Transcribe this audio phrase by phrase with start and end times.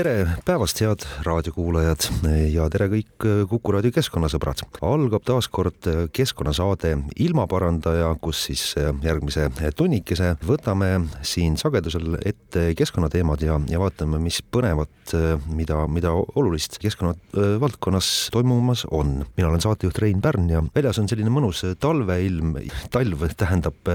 [0.00, 2.06] tere päevast, head raadiokuulajad
[2.48, 4.62] ja tere kõik Kuku raadio keskkonnasõbrad.
[4.86, 5.84] algab taas kord
[6.16, 8.62] keskkonnasaade Ilmaparandaja, kus siis
[9.04, 10.88] järgmise tunnikese võtame
[11.20, 15.12] siin sagedusel ette keskkonnateemad ja, ja vaatame, mis põnevat,
[15.52, 17.12] mida, mida olulist keskkonna
[17.60, 19.26] valdkonnas toimumas on.
[19.36, 22.56] mina olen saatejuht Rein Pärn ja väljas on selline mõnus talveilm.
[22.90, 23.92] talv tähendab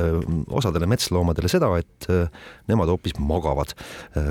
[0.53, 2.09] osadele metsloomadele seda, et
[2.69, 3.73] nemad hoopis magavad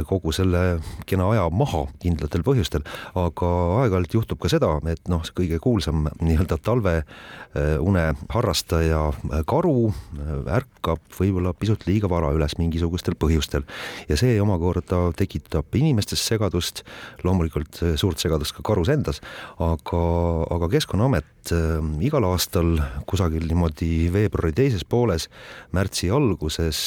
[0.06, 1.63] kogu selle kena aja maha
[2.02, 2.84] kindlatel põhjustel,
[3.18, 3.50] aga
[3.82, 9.02] aeg-ajalt juhtub ka seda, et noh, see kõige kuulsam nii-öelda talveune harrastaja
[9.48, 9.92] karu
[10.58, 13.64] ärkab võib-olla pisut liiga vara üles mingisugustel põhjustel.
[14.08, 16.84] Ja see omakorda tekitab inimestes segadust,
[17.25, 19.22] loomulikult suurt segadust ka karus endas,
[19.62, 20.03] aga,
[20.55, 21.53] aga Keskkonnaamet
[22.05, 25.28] igal aastal kusagil niimoodi veebruari teises pooles,
[25.77, 26.81] märtsi alguses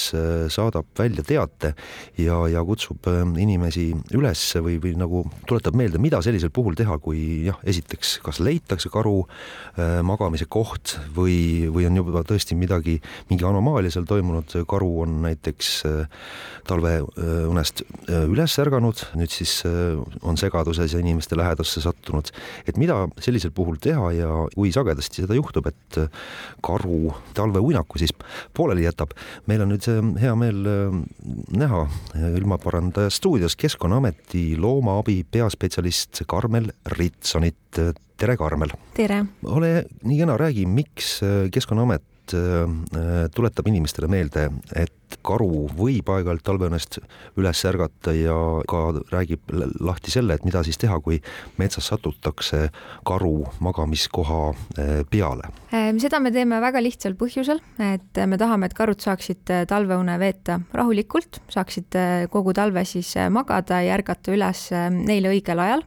[0.54, 1.74] saadab välja teate
[2.18, 3.06] ja, ja kutsub
[3.38, 8.42] inimesi üles või, või nagu tuletab meelde, mida sellisel puhul teha, kui jah, esiteks kas
[8.44, 12.98] leitakse karu äh, magamise koht või, või on juba tõesti midagi,
[13.32, 16.28] mingi anomaalia seal toimunud, karu on näiteks äh,
[16.68, 22.32] talveunest äh, üles ärganud, nüüd siis äh, on segaduses ja inimeste lähedusse sattunud.
[22.68, 26.10] et mida sellisel puhul teha ja kui sagedasti seda juhtub, et äh,
[26.66, 28.14] karu talveuinaku siis
[28.54, 29.14] pooleli jätab.
[29.48, 30.98] meil on nüüd äh, hea meel äh,
[31.58, 37.80] näha äh, ilmaparandaja stuudios Keskkonnaameti loomaabi peaspetsialist Karmel Ritsonit.
[38.18, 38.72] tere, Karmel!
[38.98, 39.24] tere!
[39.44, 46.44] ole nii kena, räägi, miks äh, Keskkonnaamet äh, tuletab inimestele meelde, et karu võib aeg-ajalt
[46.46, 47.00] talveunest
[47.40, 48.36] üles ärgata ja
[48.70, 48.82] ka
[49.12, 49.54] räägib
[49.84, 51.20] lahti selle, et mida siis teha, kui
[51.60, 52.68] metsas satutakse
[53.08, 55.52] karu magamiskoha äh, peale.
[56.02, 61.42] seda me teeme väga lihtsal põhjusel, et me tahame, et karud saaksid talveune veeta rahulikult,
[61.52, 61.98] saaksid
[62.32, 65.84] kogu talve siis magada ja ärgata üles neile õigel ajal.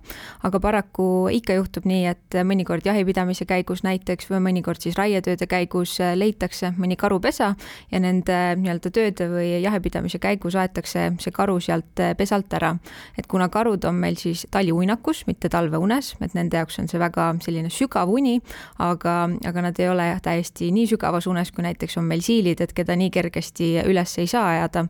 [0.47, 5.99] aga paraku ikka juhtub nii, et mõnikord jahipidamise käigus näiteks või mõnikord siis raietööde käigus
[6.15, 7.55] leitakse mõni karupesa
[7.91, 12.77] ja nende nii-öelda tööde või jahipidamise käigus aetakse see karu sealt pesalt ära.
[13.19, 17.35] et kuna karud on meil siis taliuinakus, mitte talveunes, et nende jaoks on see väga
[17.43, 18.41] selline sügav uni,
[18.79, 22.61] aga, aga nad ei ole jah, täiesti nii sügavas unes, kui näiteks on meil siilid,
[22.61, 24.87] et keda nii kergesti üles ei saa ajada.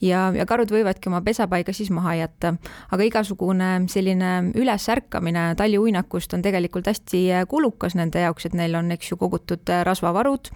[0.00, 2.54] ja, ja karud võivadki oma pesapaiga siis maha jätta.
[2.90, 9.10] aga igasugune selline ülesärkamine taliuinakust on tegelikult hästi kulukas nende jaoks, et neil on, eks
[9.10, 10.50] ju, kogutud rasvavarud,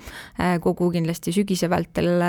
[0.62, 2.22] kogu kindlasti sügise vältel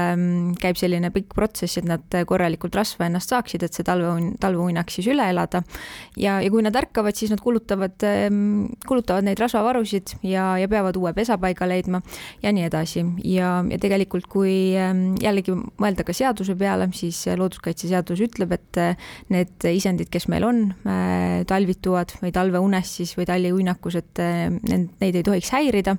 [0.59, 5.09] käib selline pikk protsess, et nad korralikult rasva ennast saaksid, et see talve, talveuinak siis
[5.11, 5.61] üle elada.
[6.17, 7.95] ja, ja kui nad ärkavad, siis nad kulutavad,
[8.87, 12.01] kulutavad neid rasvavarusid ja, ja peavad uue pesapaiga leidma
[12.43, 13.05] ja nii edasi.
[13.23, 18.81] ja, ja tegelikult, kui jällegi mõelda ka seaduse peale, siis looduskaitseseadus ütleb, et
[19.33, 20.65] need isendid, kes meil on,
[21.49, 25.97] talvituvad või talveunes siis või taliuinakus, et neid ei tohiks häirida.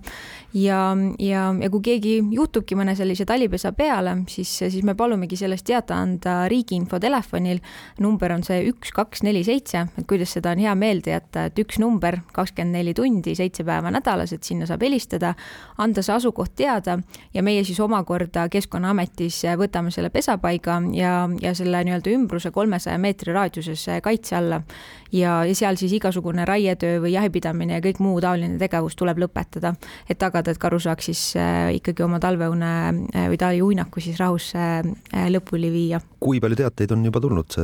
[0.54, 5.66] Ja, ja, ja kui keegi juhtubki mõne sellise talipesa peale, siis, siis me palumegi sellest
[5.68, 7.60] teada anda riigi infotelefonil.
[8.00, 11.58] number on see üks, kaks, neli, seitse, et kuidas seda on hea meelde jätta, et
[11.62, 15.34] üks number kakskümmend neli tundi, seitse päeva nädalas, et sinna saab helistada,
[15.78, 16.98] anda see asukoht teada
[17.34, 23.34] ja meie siis omakorda Keskkonnaametis võtame selle pesapaiga ja, ja selle nii-öelda ümbruse kolmesaja meetri
[23.36, 24.62] raadiuses kaitse alla.
[25.12, 29.74] Ja, ja seal siis igasugune raietöö või jahipidamine ja kõik muu taoline tegevus tuleb lõpetada,
[30.08, 34.52] et tagada, et karu saaks siis äh, ikkagi oma talveune äh, või taliuinaku siis rahus
[34.58, 34.84] äh,
[35.30, 36.00] lõpuni viia.
[36.20, 37.56] kui palju teateid on juba tulnud,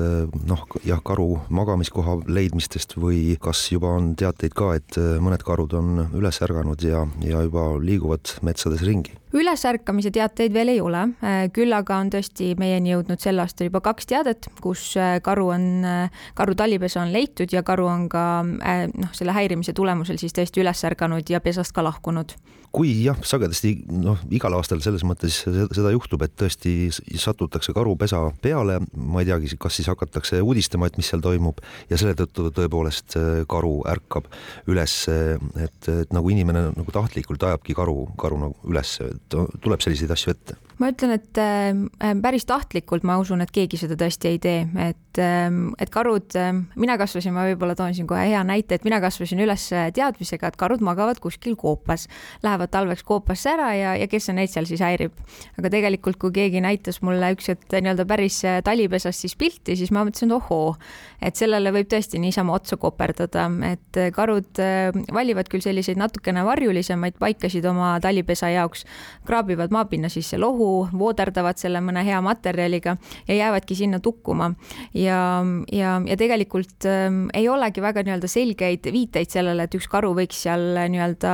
[0.49, 6.07] noh jah, karu magamiskoha leidmistest või kas juba on teateid ka, et mõned karud on
[6.17, 9.15] üles ärganud ja, ja juba liiguvad metsades ringi?
[9.37, 11.03] ülesärkamise teateid veel ei ole,
[11.53, 14.95] küll aga on tõesti meieni jõudnud sel aastal juba kaks teadet, kus
[15.27, 15.67] karu on,
[16.39, 20.85] karu talipesa on leitud ja karu on ka noh, selle häirimise tulemusel siis tõesti üles
[20.89, 22.37] ärganud ja pesast ka lahkunud.
[22.77, 28.81] kui jah, sagedasti noh, igal aastal selles mõttes seda juhtub, et tõesti satutakse karupesa peale,
[28.97, 33.17] ma ei teagi, kas siis hakatakse uudistama, et mis seal toimub ja selle tõttu tõepoolest
[33.49, 34.29] karu ärkab
[34.69, 38.99] üles, et, et nagu inimene nagu tahtlikult ajabki karu, karu nagu üles,
[39.33, 43.97] tuleb selliseid asju ette ma ütlen, et äh, päris tahtlikult ma usun, et keegi seda
[43.99, 48.27] tõesti ei tee, et, ähm, et karud, ähm, mina kasvasin, ma võib-olla toon siin kohe
[48.29, 49.65] hea näite, et mina kasvasin üles
[49.97, 52.07] teadmisega, et karud magavad kuskil koopas,
[52.45, 55.17] lähevad talveks koopasse ära ja, ja kes neid seal siis häirib.
[55.57, 59.93] aga tegelikult, kui keegi näitas mulle üks hetk nii-öelda päris äh, talipesast siis pilti, siis
[59.95, 60.77] ma mõtlesin, et ohoo,
[61.25, 64.61] et sellele võib tõesti niisama otsa koperdada, et äh, karud
[65.13, 68.85] valivad küll selliseid natukene varjulisemaid paikasid oma talipesa jaoks,
[69.27, 72.97] kraabivad maapinna sisse lohu, õhu, vooderdavad selle mõne hea materjaliga
[73.29, 74.53] ja jäävadki sinna tukkuma.
[74.95, 80.13] ja, ja, ja tegelikult äh, ei olegi väga nii-öelda selgeid viiteid sellele, et üks karu
[80.17, 81.33] võiks seal nii-öelda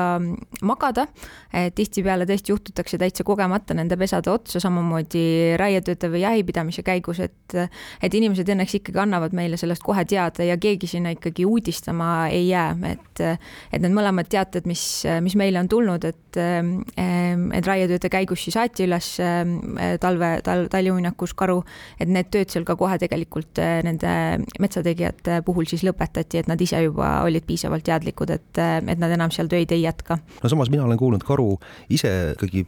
[0.62, 1.06] magada.
[1.52, 7.56] tihtipeale tõesti juhtutakse täitsa kogemata nende pesade otsa, samamoodi raietööde või jahipidamise käigus, et,
[8.02, 12.48] et inimesed õnneks ikkagi annavad meile sellest kohe teada ja keegi sinna ikkagi uudistama ei
[12.48, 13.24] jää, et,
[13.72, 18.86] et need mõlemad teated, mis, mis meile on tulnud, et, et raietööde käigus siis aeti
[18.88, 19.14] üles
[20.00, 21.60] talve, tal-, taliuinakus karu,
[22.00, 24.12] et need tööd seal ka kohe tegelikult äh, nende
[24.62, 29.12] metsategijate puhul siis lõpetati, et nad ise juba olid piisavalt teadlikud, et, äh, et nad
[29.14, 30.18] enam seal töid ei jätka.
[30.42, 31.56] no samas mina olen kuulnud, karu
[31.92, 32.64] ise ikkagi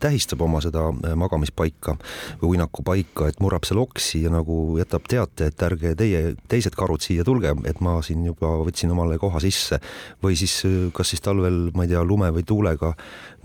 [0.00, 1.96] tähistab oma seda magamispaika
[2.40, 7.02] või uinakupaika, et murrab seal oksi ja nagu jätab teate, et ärge teie, teised karud
[7.04, 9.80] siia tulge, et ma siin juba võtsin omale koha sisse.
[10.22, 10.60] või siis
[10.94, 12.92] kas siis talvel, ma ei tea, lume või tuulega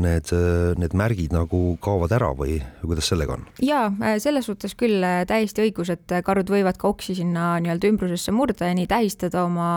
[0.03, 0.31] need,
[0.79, 3.45] need märgid nagu kaovad ära või või kuidas sellega on?
[3.63, 7.55] jaa, äh, selles suhtes küll äh, täiesti õigus, et äh, karud võivad ka oksi sinna
[7.63, 9.69] nii-öelda ümbrusesse murda ja nii tähistada oma,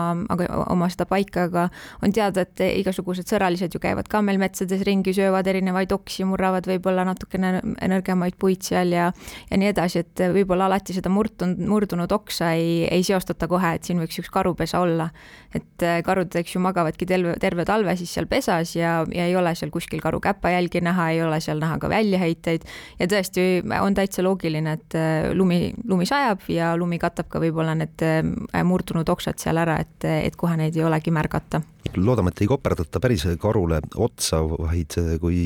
[0.69, 1.67] oma seda paika, aga
[2.05, 6.67] on teada, et igasugused sõralised ju käivad ka meil metsades ringi, söövad erinevaid oksi, murravad
[6.69, 9.09] võib-olla natukene nõrgemaid puid seal ja
[9.49, 13.87] ja nii edasi, et võib-olla alati seda murdunud, murdunud oksa ei, ei seostata kohe, et
[13.87, 15.09] siin võiks üks karupesa olla.
[15.55, 19.55] et karud, eks ju, magavadki terve, terve talve siis seal pesas ja, ja ei ole
[19.57, 23.45] seal kuskil karu käpajälgi näha, ei ole seal näha ka väljaheiteid, vaid ja tõesti
[23.81, 28.63] on täitsa loogiline, et äh, lumi, lumi sajab ja lumi katab ka võib-olla need äh,
[28.63, 31.61] murdunud oksad seal ära, et, et kohe neid ei olegi märgata
[31.97, 35.39] loodame, et ei koperdata päris karule otsa, vaid kui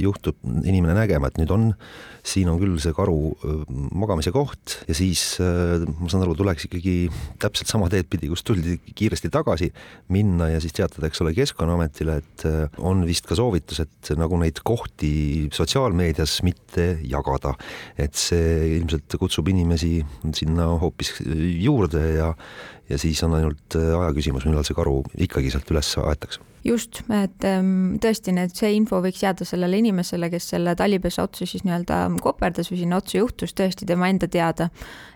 [0.00, 1.66] juhtub inimene nägema, et nüüd on,
[2.26, 3.32] siin on küll see karu
[3.96, 6.94] magamise koht ja siis ma saan aru, tuleks ikkagi
[7.40, 9.70] täpselt sama teed pidi, kust tuldi kiiresti tagasi,
[10.12, 12.46] minna ja siis teatada, eks ole, Keskkonnaametile, et
[12.78, 15.12] on vist ka soovitus, et nagu neid kohti
[15.54, 17.54] sotsiaalmeedias mitte jagada.
[17.98, 20.00] et see ilmselt kutsub inimesi
[20.36, 21.14] sinna hoopis
[21.60, 22.34] juurde ja,
[22.90, 27.44] ja siis on ainult aja küsimus, millal see karu ikkagi sealt üles aetakse just, et
[27.48, 32.02] ähm, tõesti, need, see info võiks jääda sellele inimesele, kes selle talipesa otsa siis nii-öelda
[32.20, 34.68] koperdas või sinna otsa juhtus, tõesti tema enda teada.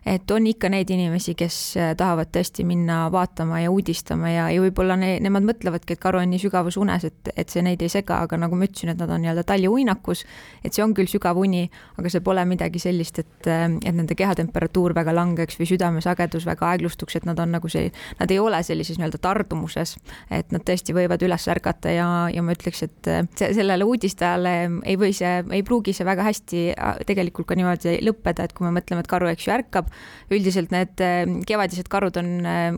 [0.05, 4.61] et on ikka neid inimesi, kes äh, tahavad tõesti minna vaatama ja uudistama ja, ja
[4.61, 7.89] võib-olla ne, nemad mõtlevadki, et karu on nii sügavas unes, et, et see neid ei
[7.89, 10.25] sega, aga nagu ma ütlesin, et nad on nii-öelda taliuinakus,
[10.65, 11.65] et see on küll sügav uni,
[11.97, 16.75] aga see pole midagi sellist, et, äh, et nende kehatemperatuur väga langeks või südamesagedus väga
[16.75, 17.89] aeglustuks, et nad on nagu see,
[18.21, 19.97] nad ei ole sellises nii-öelda tardumuses,
[20.29, 24.53] et nad tõesti võivad üle üles ärgata ja, ja ma ütleks, et äh, sellele uudistajale
[24.87, 28.67] ei või see, ei pruugi see väga hästi äh, tegelikult ka niimoodi lõppeda, et kui
[28.67, 29.91] me mõtleme, et karu, eks ju, ärkab,
[30.33, 32.31] üldiselt need äh, kevadised karud on,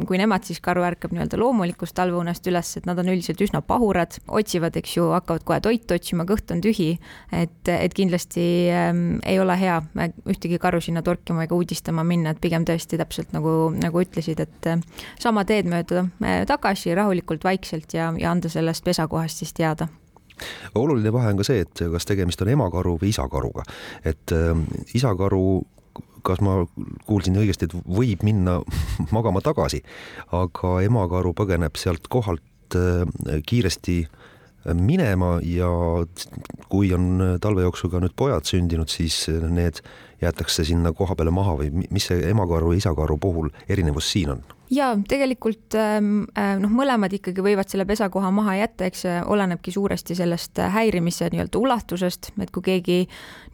[0.08, 4.18] kui nemad siis, karu ärkab nii-öelda loomulikust talveunest üles, et nad on üldiselt üsna pahurad,
[4.26, 6.94] otsivad, eks ju, hakkavad kohe toitu otsima, kõht on tühi,
[7.34, 9.78] et, et kindlasti ähm, ei ole hea
[10.26, 14.70] ühtegi karu sinna torkima ega uudistama minna, et pigem tõesti täpselt nagu, nagu ütlesid, et
[15.22, 16.06] sama teed mööda
[16.48, 19.88] tagasi rahulikult, vaikselt ja, ja anda anda sellest pesakohast siis teada
[20.76, 23.64] oluline vahe on ka see, et kas tegemist on emakaru või isakaruga,
[24.04, 24.52] et äh,
[24.94, 25.62] isakaru
[26.26, 26.58] kas ma
[27.06, 28.58] kuulsin õigesti, et võib minna
[29.16, 29.80] magama tagasi,
[30.36, 33.06] aga emakaru põgeneb sealt kohalt äh,
[33.48, 34.02] kiiresti
[34.76, 35.70] minema ja
[36.68, 39.78] kui on talve jooksul ka nüüd pojad sündinud, siis need
[40.20, 44.44] jäetakse sinna koha peale maha või mis see emakaru ja isakaru puhul erinevus siin on?
[44.70, 49.72] Ja tegelikult ähm, äh, noh, mõlemad ikkagi võivad selle pesakoha maha jätta, eks see olenebki
[49.74, 52.98] suuresti sellest äh, häirimise nii-öelda ulatusest, et kui keegi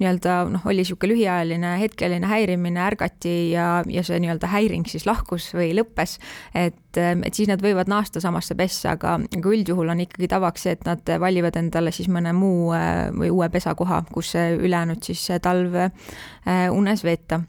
[0.01, 5.51] nii-öelda noh, oli niisugune lühiajaline hetkeline häirimine, ärgati ja, ja see nii-öelda häiring siis lahkus
[5.57, 6.19] või lõppes,
[6.55, 10.69] et, ähm, et siis nad võivad naasta samasse pessa, aga, aga üldjuhul on ikkagi tavaks
[10.69, 15.29] see, et nad valivad endale siis mõne muu äh, või uue pesakoha, kus ülejäänud siis
[15.43, 15.75] talv
[16.73, 17.43] unes veeta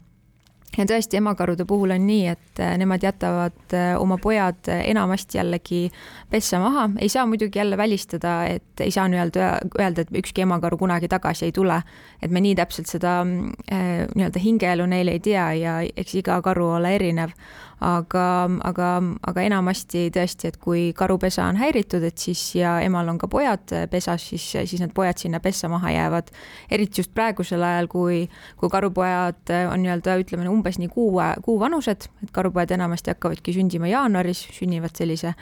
[0.78, 5.38] ja tõesti, emakarude puhul on nii, et äh, nemad jätavad äh, oma pojad äh, enamasti
[5.38, 5.82] jällegi
[6.30, 9.50] pessa maha, ei saa muidugi jälle välistada, et ei saa nii-öelda
[9.80, 11.82] öelda, et ükski emakaru kunagi tagasi ei tule.
[12.22, 16.94] et me nii täpselt seda nii-öelda hingeelu neil ei tea ja eks iga karu ole
[16.94, 17.34] erinev
[17.80, 18.24] aga,
[18.64, 18.88] aga,
[19.26, 23.74] aga enamasti tõesti, et kui karupesa on häiritud, et siis ja emal on ka pojad
[23.90, 26.30] pesas, siis, siis need pojad sinna pessa maha jäävad.
[26.70, 32.08] eriti just praegusel ajal, kui, kui karupojad on nii-öelda ütleme umbes nii kuu, kuu vanused,
[32.22, 35.34] et karupojad enamasti hakkavadki sündima jaanuaris, sünnivad sellise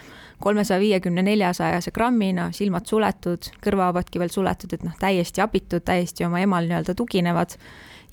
[0.43, 6.43] kolmesaja viiekümne, neljasajase grammina, silmad suletud, kõrvahabadki veel suletud, et noh, täiesti abitud, täiesti oma
[6.43, 7.57] emal nii-öelda tuginevad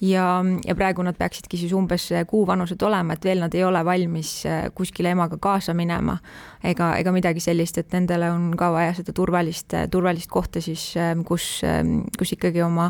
[0.01, 0.25] ja,
[0.65, 4.31] ja praegu nad peaksidki siis umbes kuu vanused olema, et veel nad ei ole valmis
[4.47, 6.17] äh, kuskile emaga kaasa minema.
[6.63, 10.89] Ega, ega midagi sellist, et nendele on ka vaja seda turvalist, turvalist kohta siis,
[11.27, 11.45] kus,
[12.19, 12.89] kus ikkagi oma,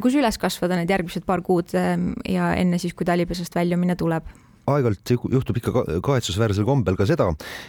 [0.00, 4.32] kus üles kasvada need järgmised paar kuud ja enne siis, kui talipesast väljumine tuleb.
[4.64, 7.26] Aeg-ajalt juhtub ikka kahetsusväärsel kombel ka seda,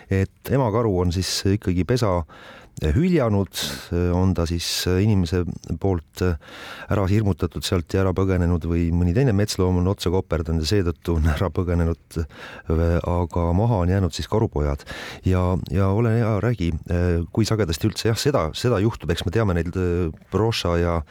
[0.07, 2.21] et emakaru on siis ikkagi pesa
[2.83, 3.61] hüljanud,
[4.15, 4.67] on ta siis
[5.01, 5.43] inimese
[5.79, 6.23] poolt
[6.91, 11.15] ära hirmutatud sealt ja ära põgenenud või mõni teine metsloom on otsa koperdanud ja seetõttu
[11.19, 12.19] on ära põgenenud.
[12.67, 14.83] aga maha on jäänud siis karupojad
[15.25, 16.71] ja, ja ole hea, räägi,
[17.31, 19.75] kui sagedasti üldse jah, seda, seda juhtub, eks me teame neid
[20.31, 21.01] Broša ja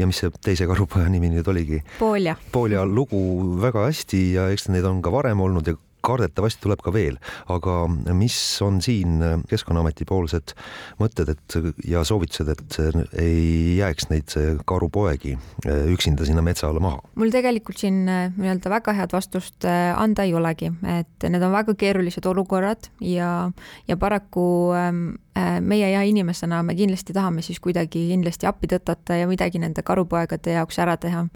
[0.00, 1.82] ja mis see teise karupoja nimi nüüd oligi?
[1.98, 2.36] Polja.
[2.52, 3.20] Polja lugu
[3.60, 7.18] väga hästi ja eks neid on ka varem olnud ja kardetavasti tuleb ka veel,
[7.52, 7.82] aga
[8.16, 10.54] mis on siin Keskkonnaameti poolsed
[11.00, 12.78] mõtted, et ja soovitused, et
[13.20, 14.34] ei jääks neid
[14.68, 17.00] karupoegi üksinda sinna metsa alla maha?
[17.20, 21.54] mul tegelikult siin äh, nii-öelda väga head vastust äh, anda ei olegi, et need on
[21.54, 23.50] väga keerulised olukorrad ja,
[23.88, 24.44] ja paraku
[24.76, 25.02] ähm,
[25.38, 29.84] äh, meie ja inimesena me kindlasti tahame siis kuidagi kindlasti appi tõtata ja midagi nende
[29.86, 31.26] karupoegade jaoks ära teha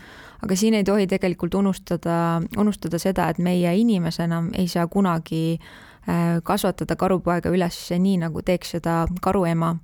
[0.45, 6.41] aga siin ei tohi tegelikult unustada, unustada seda, et meie inimesena ei saa kunagi äh,
[6.45, 9.75] kasvatada karupoega üles nii, nagu teeks seda karuema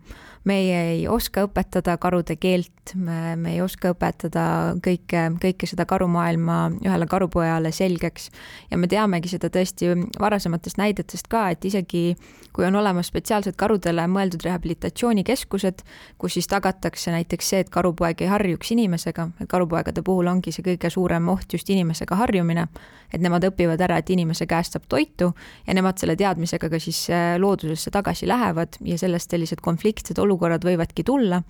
[0.44, 4.44] meie ei oska õpetada karude keelt, me, me ei oska õpetada
[4.82, 8.30] kõike, kõike seda karumaailma ühele karupojale selgeks.
[8.70, 12.16] ja me teamegi seda tõesti varasematest näidetest ka, et isegi
[12.52, 15.84] kui on olemas spetsiaalsed karudele mõeldud rehabilitatsioonikeskused,
[16.18, 20.64] kus siis tagatakse näiteks see, et karupoeg ei harjuks inimesega, et karupoegade puhul ongi see
[20.66, 22.66] kõige suurem oht just inimesega harjumine,
[23.12, 25.30] et nemad õpivad ära, et inimese käest saab toitu
[25.66, 30.29] ja nemad selle teadmisega ka siis äh, loodusesse tagasi lähevad ja sellest sellised konfliktsed olukorrad
[30.30, 31.42] olukorrad võivadki tulla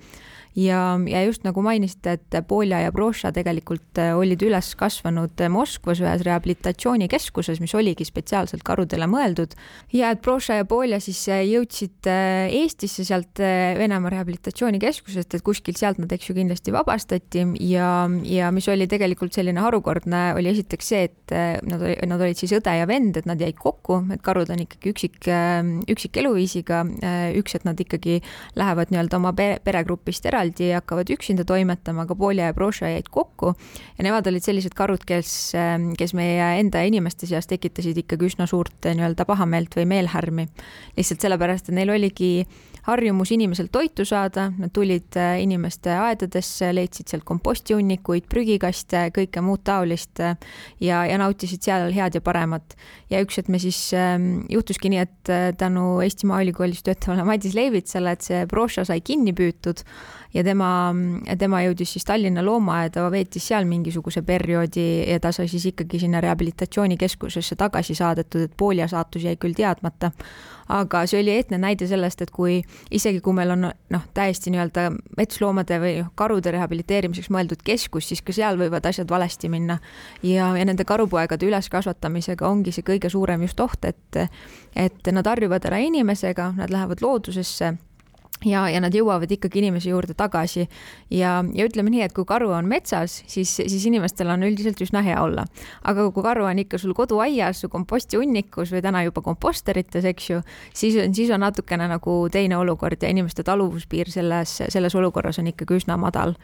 [0.56, 6.00] ja, ja just nagu mainisite, et Polja ja Broša tegelikult äh, olid üles kasvanud Moskvas
[6.02, 9.54] ühes rehabilitatsioonikeskuses, mis oligi spetsiaalselt karudele mõeldud.
[9.94, 15.78] Ja et Broša ja Polja siis äh, jõudsid äh, Eestisse sealt Venemaa rehabilitatsioonikeskusest, et kuskilt
[15.80, 17.46] sealt nad, eks ju, kindlasti vabastati.
[17.70, 21.34] Ja, ja mis oli tegelikult selline harukordne, oli esiteks see, et
[21.66, 24.92] nad, nad olid siis õde ja vend, et nad jäid kokku, et karud on ikkagi
[24.92, 25.28] üksik,
[25.90, 26.82] üksik eluviisiga,
[27.38, 28.18] üks, et nad ikkagi
[28.58, 33.10] lähevad nii-öelda oma peregrupist ära eraldi ja hakkavad üksinda toimetama, aga Polja ja Broša jäid
[33.12, 33.52] kokku
[33.98, 38.46] ja nemad olid sellised karud, kes, ähm, kes meie enda inimeste seas tekitasid ikkagi üsna
[38.48, 40.48] suurt äh, nii-öelda pahameelt või meelhärmi.
[40.96, 42.46] lihtsalt sellepärast, et neil oligi
[42.86, 49.64] harjumus inimeselt toitu saada, nad tulid äh, inimeste aedadesse, leidsid sealt kompostihunnikuid, prügikaste, kõike muud
[49.64, 50.36] taolist äh,
[50.80, 52.76] ja, ja nautisid seal head ja paremat.
[53.10, 58.16] ja üks hetk me siis ähm, juhtuski nii, et tänu Eesti Maaülikoolis töötavale Madis Leivitsale,
[58.16, 59.84] et see broša sai kinni püütud
[60.34, 60.94] ja tema,
[61.38, 66.20] tema jõudis siis Tallinna loomaaeda, veetis seal mingisuguse perioodi ja ta sai siis ikkagi sinna
[66.22, 70.12] rehabilitatsioonikeskusesse tagasi saadetud, et Poolia saatus jäi küll teadmata.
[70.70, 72.60] aga see oli eetne näide sellest, et kui
[72.94, 74.84] isegi kui meil on noh, täiesti nii-öelda
[75.18, 79.80] metsloomade või noh, karude rehabiliteerimiseks mõeldud keskus, siis ka seal võivad asjad valesti minna.
[80.22, 84.30] ja, ja nende karupoegade üleskasvatamisega ongi see kõige suurem just oht, et,
[84.76, 87.74] et nad harjuvad ära inimesega, nad lähevad loodusesse
[88.46, 90.66] ja, ja nad jõuavad ikkagi inimese juurde tagasi
[91.10, 95.02] ja, ja ütleme nii, et kui karu on metsas, siis, siis inimestel on üldiselt üsna
[95.06, 95.44] hea olla.
[95.84, 100.42] aga kui karu on ikka sul koduaias, su kompostihunnikus või täna juba komposterites, eks ju,
[100.74, 105.50] siis on, siis on natukene nagu teine olukord ja inimeste taluvuspiir selles, selles olukorras on
[105.52, 106.36] ikkagi üsna madal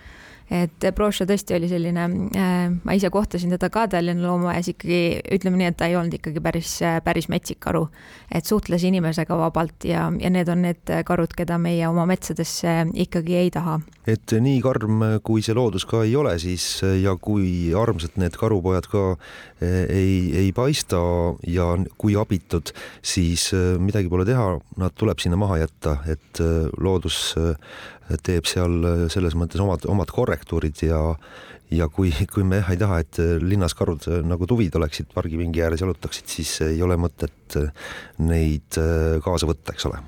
[0.50, 2.04] et Broša tõesti oli selline
[2.38, 5.00] äh,, ma ise kohtasin teda ka Tallinna loomaaes ikkagi,
[5.34, 7.86] ütleme nii, et ta ei olnud ikkagi päris, päris metsik karu.
[8.30, 13.36] et suhtles inimesega vabalt ja, ja need on need karud, keda meie oma metsadesse ikkagi
[13.40, 13.80] ei taha.
[14.06, 18.86] et nii karm, kui see loodus ka ei ole, siis ja kui armsad need karupojad
[18.90, 19.04] ka
[19.60, 21.00] ei, ei paista
[21.48, 22.70] ja kui abitud,
[23.02, 23.50] siis
[23.82, 24.48] midagi pole teha,
[24.78, 26.42] nad tuleb sinna maha jätta, et
[26.78, 27.34] loodus
[28.22, 31.02] teeb seal selles mõttes omad, omad korrektuurid ja
[31.74, 35.82] ja kui, kui me jah ei taha, et linnas karud nagu tuvid oleksid pargipingi ääres
[35.82, 37.58] jalutaksid, siis ei ole mõtet
[38.22, 38.78] neid
[39.24, 39.98] kaasa võtta, eks ole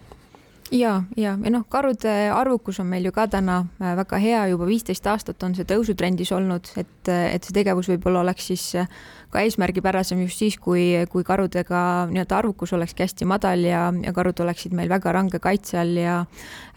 [0.70, 4.66] ja, ja, ja noh, karude arvukus on meil ju ka täna äh, väga hea, juba
[4.68, 8.90] viisteist aastat on see tõusutrendis olnud, et, et see tegevus võib-olla oleks siis äh,
[9.32, 11.80] ka eesmärgipärasem just siis, kui, kui karudega
[12.12, 16.18] nii-öelda arvukus olekski hästi madal ja, ja karud oleksid meil väga range kaitse all ja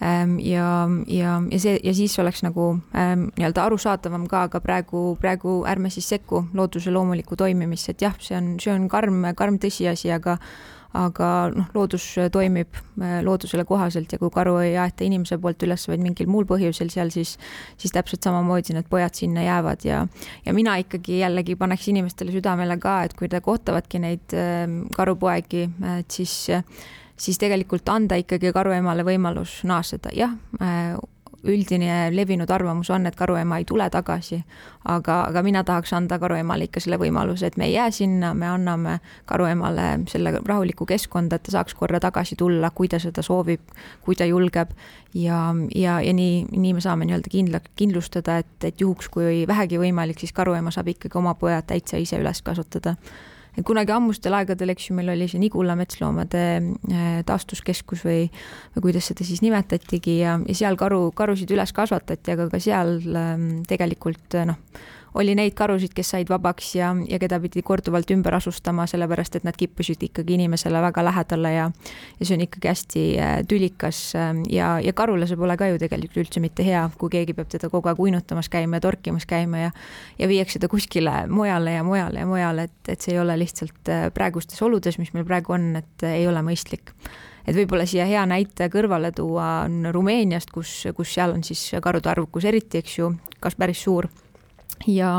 [0.04, 5.06] ähm, ja, ja, ja see ja siis oleks nagu ähm, nii-öelda arusaadavam ka, aga praegu,
[5.22, 9.60] praegu ärme siis sekku looduse loomulikku toimimisse, et jah, see on, see on karm, karm
[9.62, 10.38] tõsiasi, aga
[10.98, 15.88] aga noh, loodus toimib äh, loodusele kohaselt ja kui karu ei aeta inimese poolt üles,
[15.88, 17.38] vaid mingil muul põhjusel seal, siis,
[17.80, 20.02] siis täpselt samamoodi need pojad sinna jäävad ja,
[20.46, 25.70] ja mina ikkagi jällegi paneks inimestele südamele ka, et kui te kohtavadki neid ähm, karupoegi,
[26.00, 26.50] et siis
[27.22, 30.96] siis tegelikult anda ikkagi karuemale võimalus naaseda, jah äh,
[31.48, 34.42] üldine levinud arvamus on, et karuema ei tule tagasi,
[34.86, 38.48] aga, aga mina tahaks anda karuemale ikka selle võimaluse, et me ei jää sinna, me
[38.50, 43.74] anname karuemale selle rahuliku keskkonda, et ta saaks korra tagasi tulla, kui ta seda soovib,
[44.06, 44.76] kui ta julgeb.
[45.14, 49.82] Ja, ja, ja nii, nii me saame nii-öelda kindla, kindlustada, et, et juhuks, kui vähegi
[49.82, 52.96] võimalik, siis karuema saab ikkagi oma pojad täitsa ise üles kasvatada
[53.68, 58.24] kunagi ammustel aegadel, eks ju, meil oli see Nigula metsloomade äh, taastuskeskus või,
[58.76, 62.98] või kuidas seda siis nimetatigi ja, ja seal karu, karusid üles kasvatati, aga ka seal
[63.12, 64.60] ähm, tegelikult noh
[65.14, 69.48] oli neid karusid, kes said vabaks ja, ja keda pidi korduvalt ümber asustama, sellepärast et
[69.48, 71.66] nad kippusid ikkagi inimesele väga lähedale ja
[72.20, 75.80] ja see on ikkagi hästi äh, tülikas ähm, ja, ja karule see pole ka ju
[75.82, 79.66] tegelikult üldse mitte hea, kui keegi peab teda kogu aeg uinutamas käima ja torkimas käima
[79.66, 79.72] ja
[80.20, 83.92] ja viiakse ta kuskile mujale ja mujale ja mujale, et, et see ei ole lihtsalt
[83.92, 86.96] äh, praegustes oludes, mis meil praegu on, et ei ole mõistlik.
[87.42, 92.10] Et võib-olla siia hea näite kõrvale tuua on Rumeeniast, kus, kus seal on siis karude
[92.12, 94.08] arvukus eriti, eks ju, kas päris suur
[94.88, 95.12] ja,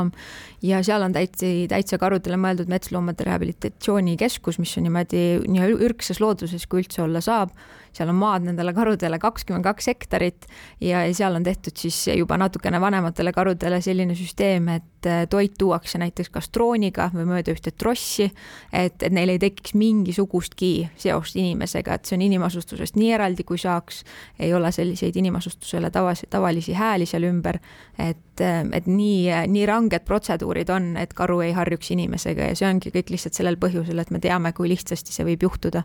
[0.63, 6.67] ja seal on täitsa, täitsa karudele mõeldud metsloomade rehabilitatsioonikeskus, mis on niimoodi nii ürgsas looduses,
[6.67, 7.55] kui üldse olla saab
[7.93, 10.47] seal on maad nendele karudele kakskümmend kaks hektarit
[10.81, 16.01] ja seal on tehtud siis juba natukene vanematele karudele selline süsteem, et äh, toit tuuakse
[16.01, 18.31] näiteks kas drooniga või mööda ühte trossi,
[18.73, 23.61] et, et neil ei tekiks mingisugustki seost inimesega, et see on inimasustusest nii eraldi, kui
[23.61, 24.03] saaks,
[24.41, 27.61] ei ole selliseid inimasustusele tavas, tavalisi hääli seal ümber,
[27.99, 32.71] et, äh, et nii, nii ranged protseduurid on, et karu ei harjuks inimesega ja see
[32.71, 35.85] ongi kõik lihtsalt sellel põhjusel, et me teame, kui lihtsasti see võib juhtuda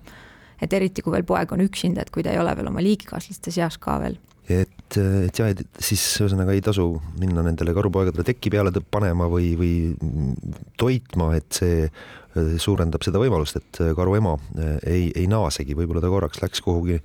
[0.61, 3.53] et eriti, kui veel poeg on üksinda, et kui ta ei ole veel oma liigikaaslaste
[3.53, 4.17] seas ka veel.
[4.47, 6.85] Et, et jah, et siis ühesõnaga ei tasu
[7.19, 9.73] minna nendele karupoegadele tekki peale panema või, või
[10.79, 16.03] toitma, et see äh, suurendab seda võimalust, et karu ema äh, ei, ei naasegi, võib-olla
[16.03, 17.01] ta korraks läks kuhugi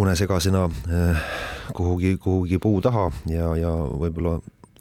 [0.00, 1.28] unesegasena äh,
[1.76, 4.38] kuhugi, kuhugi puu taha ja, ja võib-olla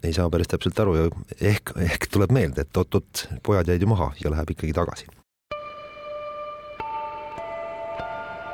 [0.08, 1.10] ei saa päris täpselt aru ja
[1.52, 5.12] ehk, ehk tuleb meelde, et oot-oot, pojad jäid ju maha ja läheb ikkagi tagasi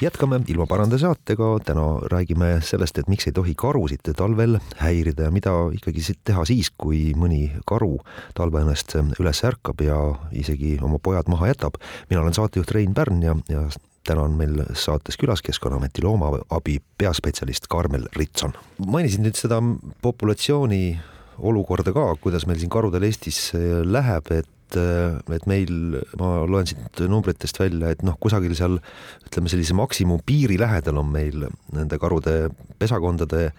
[0.00, 5.52] jätkame ilmaparande saatega, täna räägime sellest, et miks ei tohi karusid talvel häirida ja mida
[5.76, 7.98] ikkagi teha siis, kui mõni karu
[8.38, 9.98] talveõnnest üles ärkab ja
[10.32, 11.80] isegi oma pojad maha jätab.
[12.10, 13.66] mina olen saatejuht Rein Pärn ja, ja
[14.04, 18.52] täna on meil saates külas Keskkonnaameti loomaabi peaspetsialist Karmel Ritson.
[18.86, 19.60] mainisin nüüd seda
[20.02, 21.00] populatsiooni
[21.38, 23.52] olukorda ka, kuidas meil siin karudel Eestis
[23.84, 28.78] läheb, et et, et meil, ma loen siit numbritest välja, et noh, kusagil seal
[29.26, 32.36] ütleme, sellise maksimumpiiri lähedal on meil nende karude
[32.80, 33.50] pesakondade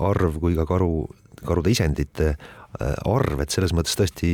[0.00, 1.04] arv kui ka karu,
[1.46, 4.32] karude isendite äh, arv, et selles mõttes tõesti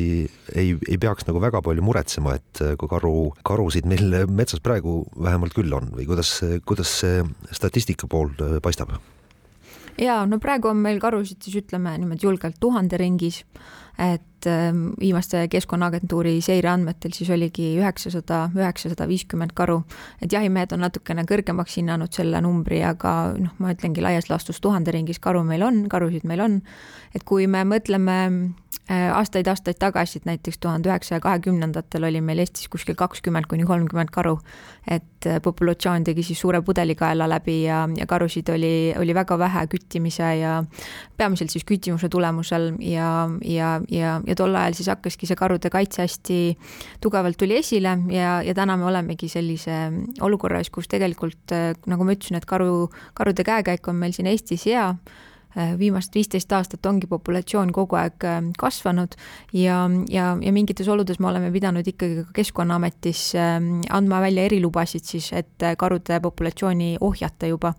[0.54, 5.04] ei, ei peaks nagu väga palju muretsema, et äh, kui karu, karusid meil metsas praegu
[5.16, 7.22] vähemalt küll on või kuidas, kuidas see
[7.54, 8.96] statistika pool äh, paistab?
[9.98, 13.44] Ja no praegu on meil karusid siis ütleme niimoodi julgelt tuhande ringis
[13.98, 19.82] et ähm, viimaste Keskkonnaagentuuri seireandmetel siis oligi üheksasada, üheksasada viiskümmend karu.
[20.22, 24.92] et jahimehed on natukene kõrgemaks hinnanud selle numbri, aga noh, ma ütlengi laias laastus tuhande
[24.92, 26.60] ringis karu meil on, karusid meil on.
[27.14, 28.18] et kui me mõtleme
[28.88, 34.38] aastaid-aastaid tagasi, et näiteks tuhande üheksasaja kahekümnendatel oli meil Eestis kuskil kakskümmend kuni kolmkümmend karu.
[34.86, 40.28] et populatsioon tegi siis suure pudelikaela läbi ja, ja karusid oli, oli väga vähe küttimise
[40.38, 40.64] ja
[41.16, 46.04] peamiselt siis küttimuse tulemusel ja, ja, ja, ja tol ajal siis hakkaski see karude kaitse
[46.04, 46.40] hästi
[47.02, 52.38] tugevalt tuli esile ja, ja täna me olemegi sellise olukorras, kus tegelikult nagu ma ütlesin,
[52.38, 54.92] et karu, karude käekäik on meil siin Eestis hea
[55.56, 59.14] Äh, viimased viisteist aastat ongi populatsioon kogu aeg äh, kasvanud
[59.56, 59.78] ja,
[60.12, 65.30] ja, ja mingites oludes me oleme pidanud ikkagi ka Keskkonnaametis ähm, andma välja erilubasid siis,
[65.32, 67.72] et äh, karude populatsiooni ohjata juba.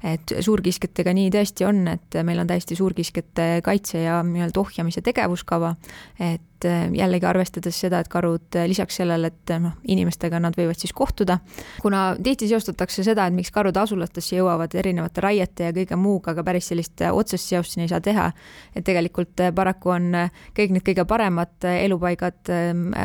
[0.00, 5.74] Et suurkiskjatega nii tõesti on, et meil on täiesti suurkiskjate kaitse ja nii-öelda ohjamise tegevuskava,
[6.16, 10.40] et et äh, jällegi arvestades seda, et karud äh, lisaks sellele, et äh, noh, inimestega
[10.42, 11.38] nad võivad siis kohtuda,
[11.80, 16.44] kuna tihti seostatakse seda, et miks karud asulatesse jõuavad erinevate raiete ja kõige muuga, aga
[16.44, 18.30] päris sellist otsest seost siin ei saa teha.
[18.76, 20.12] et tegelikult paraku on
[20.56, 22.50] kõik need kõige paremad elupaigad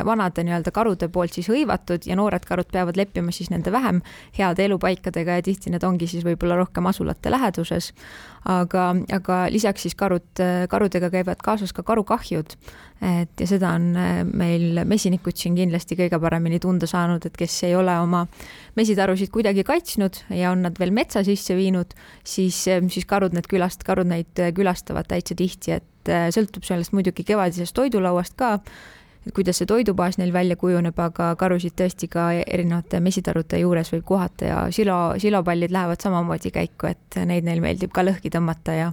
[0.06, 4.02] vanade nii-öelda karude poolt siis hõivatud ja noored karud peavad leppima siis nende vähem
[4.38, 7.94] heade elupaikadega ja tihti need ongi siis võib-olla rohkem asulate läheduses
[8.46, 12.56] aga, aga lisaks siis karud, karudega käivad kaasas ka karukahjud.
[13.06, 17.58] et ja seda on äh, meil mesinikud siin kindlasti kõige paremini tunda saanud, et kes
[17.68, 18.24] ei ole oma
[18.80, 21.92] mesitarusid kuidagi kaitsnud ja on nad veel metsa sisse viinud,
[22.24, 27.26] siis, äh, siis karud need külast-, karud neid külastavad täitsa tihti, et sõltub sellest muidugi
[27.26, 28.60] kevadisest toidulauast ka
[29.26, 34.06] et kuidas see toidubaas neil välja kujuneb, aga karusid tõesti ka erinevate mesitarude juures võib
[34.06, 38.92] kohata ja silo, silopallid lähevad samamoodi käiku, et neid neil meeldib ka lõhki tõmmata ja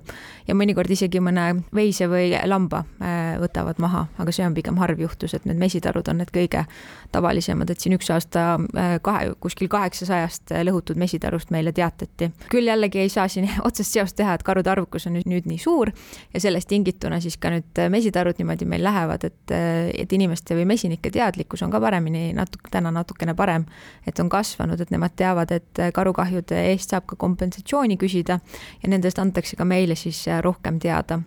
[0.48, 5.00] ja mõnikord isegi mõne veise või lamba äh, võtavad maha, aga see on pigem harv
[5.00, 6.64] juhtus, et need mesitarud on need kõige
[7.12, 12.32] tavalisemad, et siin üks aasta äh, kahe, kuskil kaheksasajast lõhutud mesitarust meile teatati.
[12.50, 15.60] küll jällegi ei saa siin otsest seost teha, et karude arvukus on nüüd, nüüd nii
[15.62, 15.92] suur
[16.34, 21.10] ja sellest tingituna siis ka nüüd mesitarud niimoodi meil lähevad, et, et inimeste või mesinike
[21.12, 23.66] teadlikkus on ka paremini natuke, täna natukene parem,
[24.06, 28.40] et on kasvanud, et nemad teavad, et karukahjude eest saab ka kompensatsiooni küsida
[28.82, 31.22] ja nendest antakse ka meile siis rohkem teada.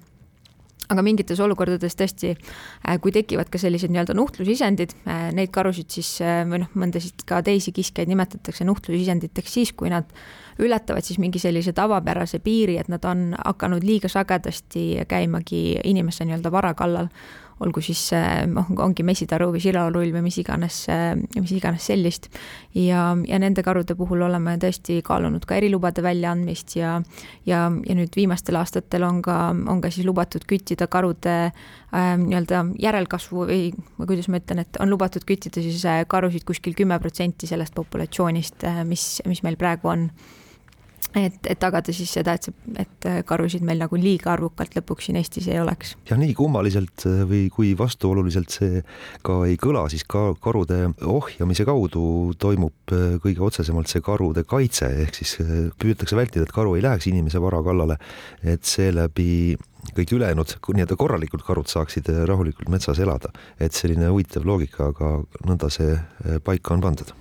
[0.86, 2.36] Aga mingites olukordades tõesti,
[2.86, 7.26] äh, kui tekivad ka sellised nii-öelda nuhtlusisendid, äh, neid karusid siis äh, või noh, mõndasid
[7.26, 10.12] ka teisi kiskjaid nimetatakse nuhtlusisenditeks siis, kui nad
[10.62, 16.54] ületavad siis mingi sellise tavapärase piiri, et nad on hakanud liiga sagedasti käimagi inimese nii-öelda
[16.54, 17.10] vara kallal
[17.64, 18.02] olgu siis
[18.52, 20.82] noh, ongi mesitaru või silarull või mis iganes,
[21.40, 22.28] mis iganes sellist.
[22.76, 26.98] ja, ja nende karude puhul oleme tõesti kaalunud ka erilubade väljaandmist ja,
[27.48, 32.66] ja, ja nüüd viimastel aastatel on ka, on ka siis lubatud küttida karude äh, nii-öelda
[32.82, 33.62] järelkasvu või,
[34.00, 38.68] või kuidas ma ütlen, et on lubatud küttida siis karusid kuskil kümme protsenti sellest populatsioonist,
[38.90, 40.10] mis, mis meil praegu on
[41.16, 45.20] et, et tagada siis seda, et see, et karusid meil nagu liiga arvukalt lõpuks siin
[45.20, 45.96] Eestis ei oleks.
[46.10, 48.82] jah, nii kummaliselt äh, või kui vastuoluliselt see
[49.26, 54.90] ka ei kõla, siis ka karude ohjamise kaudu toimub äh, kõige otsesemalt see karude kaitse,
[55.06, 58.00] ehk siis äh, püütakse vältida, et karu ei läheks inimese vara kallale,
[58.44, 59.56] et seeläbi
[59.96, 63.30] kõik ülejäänud nii-öelda korralikud karud saaksid rahulikult metsas elada,
[63.62, 65.94] et selline huvitav loogika, aga nõnda see
[66.44, 67.14] paika on pandud.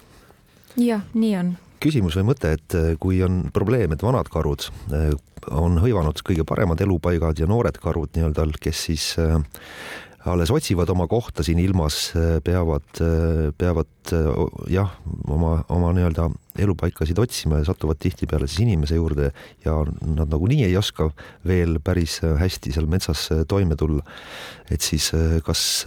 [0.80, 1.52] jah, nii on
[1.84, 5.12] küsimus või mõte, et äh, kui on probleem, et vanad karud äh,
[5.52, 9.36] on hõivanud kõige paremad elupaigad ja noored karud nii-öelda, kes siis äh,
[10.24, 12.14] alles otsivad oma kohta siin ilmas,
[12.46, 12.86] peavad,
[13.60, 14.12] peavad
[14.72, 14.94] jah,
[15.28, 16.30] oma, oma nii-öelda
[16.64, 19.28] elupaikasid otsima ja satuvad tihtipeale siis inimese juurde
[19.66, 21.10] ja nad nagunii ei oska
[21.44, 24.00] veel päris hästi seal metsas toime tulla.
[24.72, 25.10] et siis
[25.44, 25.84] kas,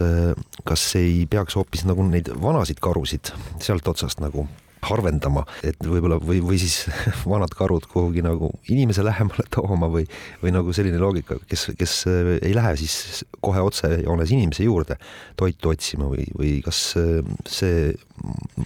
[0.62, 4.46] kas ei peaks hoopis nagu neid vanasid karusid sealt otsast nagu
[4.84, 6.86] harvendama, et võib-olla või, või siis
[7.32, 10.06] vanad karud kuhugi nagu inimese lähemale tooma või,
[10.42, 14.98] või nagu selline loogika, kes, kes äh, ei lähe siis kohe otsejoones inimese juurde
[15.38, 17.90] toitu otsima või, või kas äh, see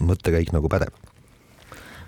[0.00, 1.11] mõttekäik nagu pädeb?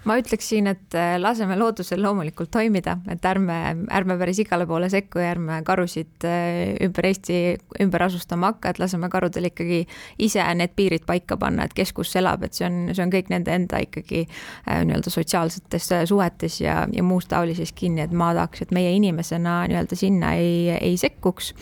[0.05, 3.57] Ma ütleksin, et äh, laseme loodusel loomulikult toimida, et ärme,
[3.95, 7.38] ärme päris igale poole sekku ja ärme karusid äh, ümber Eesti
[7.83, 9.85] ümber asustama hakka, et laseme karudel ikkagi
[10.25, 13.33] ise need piirid paika panna, et kes kus elab, et see on, see on kõik
[13.33, 18.67] nende enda ikkagi äh, nii-öelda sotsiaalsetes suhetes ja, ja muus taolises kinni, et ma tahaks,
[18.67, 21.55] et meie inimesena nii-öelda sinna ei, ei sekkuks.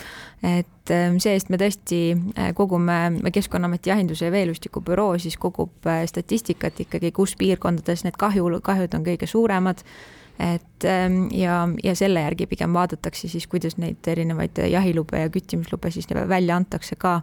[0.42, 6.02] Et ähm, see-eest me tõesti äh, kogume, Keskkonnaameti jahinduse ja veelustiku büroo siis kogub äh,
[6.10, 9.84] statistikat ikkagi, kus piirkondades need kahju, kahjud on kõige suuremad
[10.40, 15.90] et ähm, ja, ja selle järgi pigem vaadatakse siis, kuidas neid erinevaid jahilube ja küttimislube
[15.92, 17.20] siis välja antakse ka.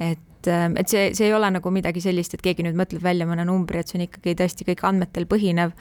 [0.00, 0.18] et
[0.50, 3.80] et see, see ei ole nagu midagi sellist, et keegi nüüd mõtleb välja mõne numbri,
[3.80, 5.72] et see on ikkagi tõesti kõik andmetel põhinev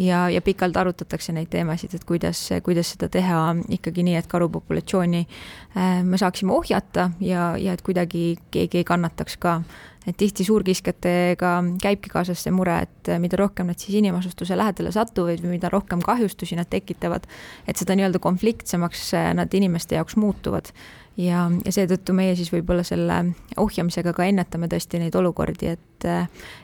[0.00, 3.44] ja, ja pikalt arutatakse neid teemasid, et kuidas, kuidas seda teha
[3.78, 9.40] ikkagi nii, et karupopulatsiooni äh, me saaksime ohjata ja, ja et kuidagi keegi ei kannataks
[9.42, 9.60] ka.
[10.02, 15.38] Et tihti suurkiskjatega käibki kaasas see mure, et mida rohkem nad siis inimasustuse lähedale satuvad
[15.44, 17.28] või mida rohkem kahjustusi nad tekitavad,
[17.70, 20.72] et seda nii-öelda konfliktsemaks nad inimeste jaoks muutuvad
[21.16, 23.18] ja, ja seetõttu meie siis võib-olla selle
[23.60, 25.86] ohjamisega ka ennetame tõesti neid olukordi, et,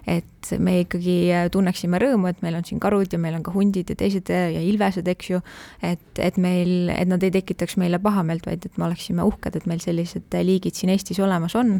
[0.08, 1.16] et me ikkagi
[1.52, 4.62] tunneksime rõõmu, et meil on siin karud ja meil on ka hundid ja teised ja
[4.64, 5.40] ilvesed, eks ju.
[5.84, 9.66] et, et meil, et nad ei tekitaks meile pahameelt, vaid et me oleksime uhked, et
[9.68, 11.76] meil sellised liigid siin Eestis olemas on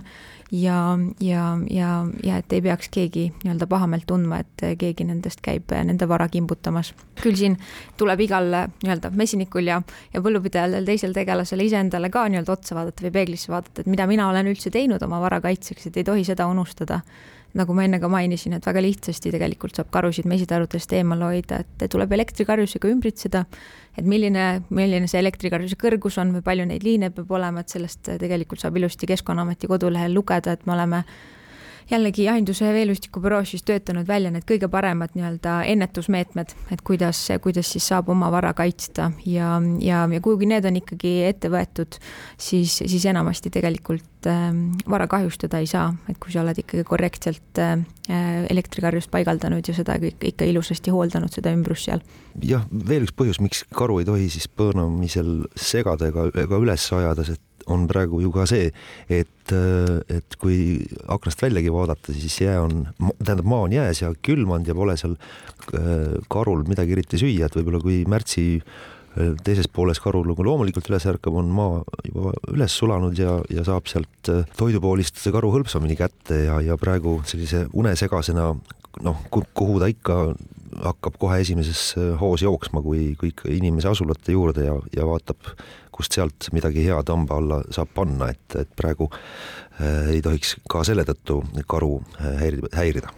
[0.53, 5.73] ja, ja, ja, ja et ei peaks keegi nii-öelda pahameelt tundma, et keegi nendest käib
[5.73, 6.95] nende vara kimbutamas.
[7.23, 7.57] küll siin
[7.99, 9.81] tuleb igal nii-öelda mesinikul ja,
[10.13, 14.29] ja põllupidajal teisel tegelasel iseendale ka nii-öelda otsa vaadata või peeglisse vaadata, et mida mina
[14.29, 17.03] olen üldse teinud oma vara kaitseks, et ei tohi seda unustada
[17.57, 21.87] nagu ma enne ka mainisin, et väga lihtsasti tegelikult saab karusid mesitarudest eemal hoida, et
[21.91, 23.45] tuleb elektrikarjusega ümbritseda,
[23.97, 28.13] et milline, milline see elektrikarjuse kõrgus on või palju neid liine peab olema, et sellest
[28.21, 31.03] tegelikult saab ilusti Keskkonnaameti kodulehel lugeda, et me oleme
[31.91, 37.73] jällegi jahinduse ja veelustikubüroos siis töötanud välja need kõige paremad nii-öelda ennetusmeetmed, et kuidas, kuidas
[37.73, 41.99] siis saab oma vara kaitsta ja, ja, ja kuigi need on ikkagi ette võetud,
[42.37, 44.53] siis, siis enamasti tegelikult äh,
[44.91, 47.79] vara kahjustada ei saa, et kui sa oled ikkagi korrektselt äh,
[48.53, 52.05] elektrikarjust paigaldanud ja seda ikka ilusasti hooldanud, seda ümbrust seal.
[52.45, 57.25] jah, veel üks põhjus, miks karu ei tohi siis põõnamisel segada ega, ega üles ajada,
[57.25, 58.71] sest on praegu ju ka see,
[59.13, 59.55] et,
[60.13, 60.79] et kui
[61.11, 62.87] aknast väljagi vaadata, siis jää on,
[63.23, 67.59] tähendab, maa on jääs ja külmanud ja pole seal äh, karul midagi eriti süüa, et
[67.59, 72.77] võib-olla kui märtsi äh, teises pooles karu nagu loomulikult üles ärkab, on maa juba üles
[72.81, 78.53] sulanud ja, ja saab sealt äh, toidupoolist karu hõlpsamini kätte ja, ja praegu sellise unesegasena
[79.05, 80.23] noh, kuhu ta ikka
[80.79, 81.81] hakkab kohe esimeses
[82.21, 85.51] hoos jooksma, kui kõik inimese asulate juurde ja, ja vaatab
[85.99, 90.85] kust sealt midagi head hamba alla saab panna, et, et praegu äh, ei tohiks ka
[90.87, 92.47] selle tõttu karu äh,
[92.79, 93.15] häirida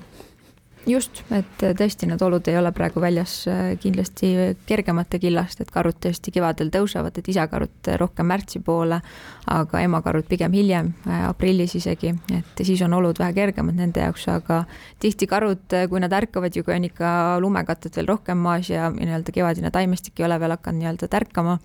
[0.91, 4.33] just, et tõesti need olud ei ole praegu väljas äh, kindlasti
[4.69, 9.01] kergemate killast, et karud tõesti kevadel tõusevad, et isakarud rohkem märtsi poole,
[9.51, 10.93] aga emakarud pigem hiljem,
[11.27, 14.63] aprillis isegi, et siis on olud vähe kergemad nende jaoks, aga
[15.03, 19.35] tihti karud, kui nad ärkavad ju, kui on ikka lumekatet veel rohkem maas ja nii-öelda
[19.35, 21.59] kevadine taimestik ei ole veel hakanud nii-öelda tärkama,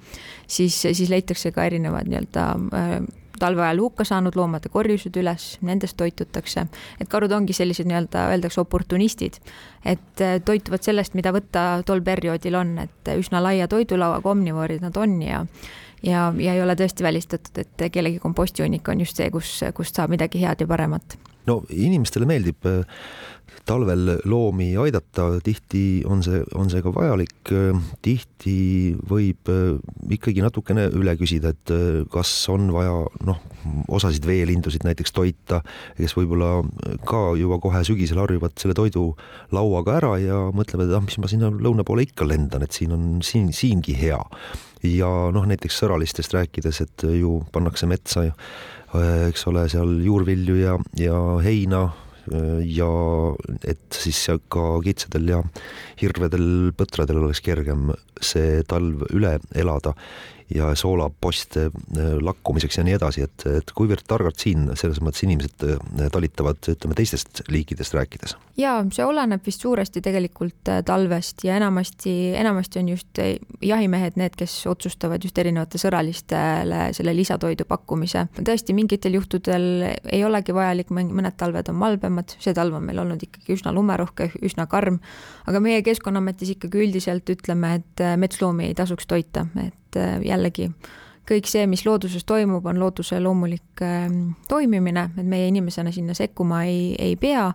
[0.47, 2.97] siis, siis leitakse ka erinevad nii-öelda äh,
[3.39, 6.67] talve ajal hukka saanud loomade korjused üles, nendest toitutakse.
[7.00, 9.39] et karud ongi sellised nii-öelda öeldakse oportunistid,
[9.86, 14.98] et äh, toituvad sellest, mida võtta tol perioodil on, et üsna laia toidulauaga omnivoorid nad
[14.98, 15.45] on ja
[16.06, 20.13] ja, ja ei ole tõesti välistatud, et kellegi kompostihunnik on just see, kus, kust saab
[20.13, 21.17] midagi head ja paremat.
[21.45, 22.84] no inimestele meeldib äh,
[23.65, 27.51] talvel loomi aidata, tihti on see, on see ka vajalik,
[28.05, 28.57] tihti
[29.09, 29.77] võib äh,
[30.17, 32.93] ikkagi natukene üle küsida, et äh, kas on vaja
[33.25, 33.41] noh,
[33.87, 35.61] osasid veelindusid näiteks toita,
[35.97, 36.59] kes võib-olla
[37.07, 39.07] ka juba kohe sügisel harjuvad selle toidu
[39.55, 42.93] lauaga ära ja mõtlevad, et ah, mis ma sinna lõuna poole ikka lendan, et siin
[42.95, 44.21] on siin, siingi hea.
[44.85, 50.79] ja noh, näiteks sõralistest rääkides, et ju pannakse metsa, äh, eks ole, seal juurvilju ja,
[50.99, 51.87] ja heina
[52.27, 52.91] ja
[53.67, 55.41] et siis ka kitsedel ja
[56.01, 59.95] hirvedel, põtradel oleks kergem see talv üle elada
[60.53, 61.71] ja soolaposte äh,
[62.21, 66.97] lakkumiseks ja nii edasi, et, et kuivõrd targalt siin selles mõttes inimesed äh, talitavad, ütleme
[66.97, 68.36] teistest liikidest rääkides?
[68.58, 73.21] ja see oleneb vist suuresti tegelikult äh, talvest ja enamasti, enamasti on just
[73.62, 78.27] jahimehed need, kes otsustavad just erinevate sõralistele selle lisatoidu pakkumise.
[78.38, 83.23] tõesti, mingitel juhtudel ei olegi vajalik, mõned talved on malbemad, see talv on meil olnud
[83.25, 85.01] ikkagi üsna lumerohke, üsna karm,
[85.49, 90.69] aga meie Keskkonnaametis ikkagi üldiselt ütleme, et metsloomi ei tasuks toita, et et äh, jällegi
[91.25, 94.05] kõik see, mis looduses toimub, on looduse loomulik äh,
[94.49, 97.49] toimimine, et meie inimesena sinna sekkuma ei, ei pea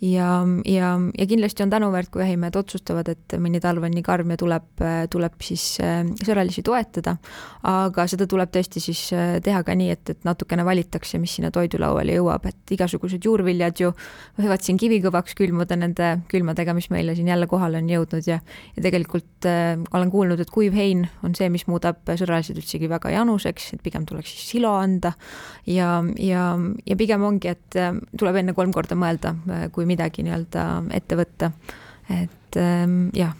[0.00, 4.32] ja, ja, ja kindlasti on tänuväärt, kui jahimehed otsustavad, et mõni talv on nii karm
[4.32, 7.16] ja tuleb, tuleb siis äh, sõralisi toetada.
[7.68, 11.50] aga seda tuleb tõesti siis äh, teha ka nii, et, et natukene valitakse, mis sinna
[11.52, 13.92] toidulauale jõuab, et igasugused juurviljad ju
[14.38, 18.24] võivad siin kivikõvaks külmuda nende külmadega, mis meile siin jälle kohale on jõudnud.
[18.26, 18.40] Ja,
[18.76, 23.12] ja tegelikult äh, olen kuulnud, et kuiv hein on see, mis muudab sõralised üldsegi väga
[23.12, 25.12] januseks, et pigem tuleks siis silo anda.
[25.68, 26.54] Ja, ja,
[26.88, 29.36] ja pigem ongi, et äh, tuleb enne kolm korda mõelda,
[29.74, 31.52] kui midagi nii-öelda ette võtta.
[32.10, 33.34] et ähm, jah.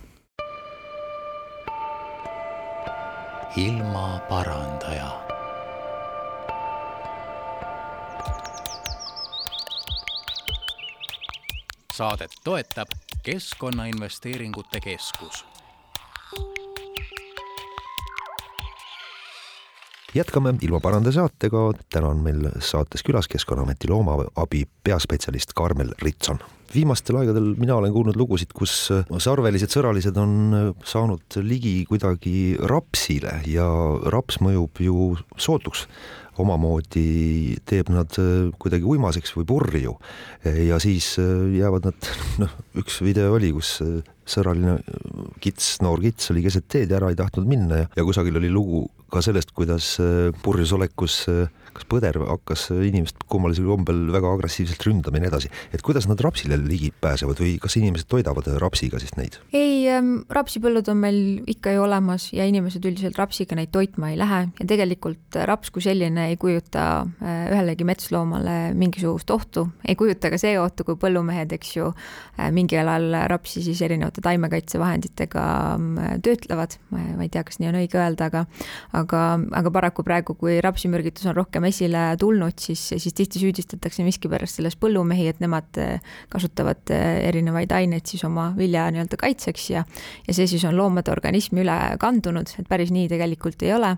[3.57, 5.11] ilmaparandaja.
[12.01, 12.89] saadet toetab
[13.23, 15.50] Keskkonnainvesteeringute Keskus
[20.15, 26.39] jätkame ilmaparande saatega, täna on meil saates külas Keskkonnaameti loomaabi peaspetsialist Karmel Ritson.
[26.75, 33.67] viimastel aegadel mina olen kuulnud lugusid, kus sarvelised sõralised on saanud ligi kuidagi rapsile ja
[34.07, 35.87] raps mõjub ju sootuks.
[36.41, 38.15] Omamoodi teeb nad
[38.63, 39.97] kuidagi uimaseks või purju.
[40.47, 42.09] Ja siis jäävad nad,
[42.41, 43.75] noh, üks video oli, kus
[44.31, 44.79] sõraline
[45.43, 48.49] kits, noor kits oli keset teed ja ära ei tahtnud minna ja, ja kusagil oli
[48.55, 51.25] lugu ka sellest, kuidas äh, purjus olekus
[51.81, 55.51] äh, kas põder hakkas inimest kummalisel kombel väga agressiivselt ründama ja nii edasi.
[55.73, 59.39] et kuidas nad rapsile ligi pääsevad või kas inimesed toidavad rapsiga siis neid?
[59.53, 64.19] ei ähm,, rapsipõllud on meil ikka ju olemas ja inimesed üldiselt rapsiga neid toitma ei
[64.19, 70.31] lähe ja tegelikult raps kui selline ei kujuta äh, ühelegi metsloomale mingisugust ohtu, ei kujuta
[70.31, 75.47] ka see ohtu, kui põllumehed, eks ju äh,, mingil ajal rapsi siis erinevate taimekaitsevahenditega
[75.79, 78.45] äh, töötlevad, ma ei tea, kas nii on õige öelda, aga
[78.97, 79.25] aga,
[79.57, 84.77] aga paraku praegu, kui rapsimürgitus on rohkem esile tulnud, siis, siis tihti süüdistatakse miskipärast selles
[84.81, 89.85] põllumehi, et nemad eh, kasutavad eh, erinevaid aineid siis oma vilja nii-öelda kaitseks ja
[90.27, 93.95] ja see siis on loomade organismi üle kandunud, et päris nii tegelikult ei ole.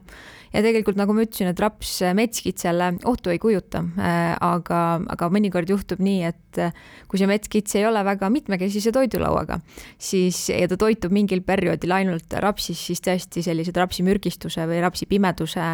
[0.53, 4.81] Ja tegelikult, nagu ma ütlesin, et raps metskitsele ohtu ei kujuta, eh, aga,
[5.15, 6.61] aga mõnikord juhtub nii, et
[7.09, 9.59] kui see metskits ei ole väga mitmekesise toidulauaga,
[9.97, 15.69] siis ja ta toitub mingil perioodil ainult rapsist, siis tõesti sellised rapsimürgistuse või rapsipimeduse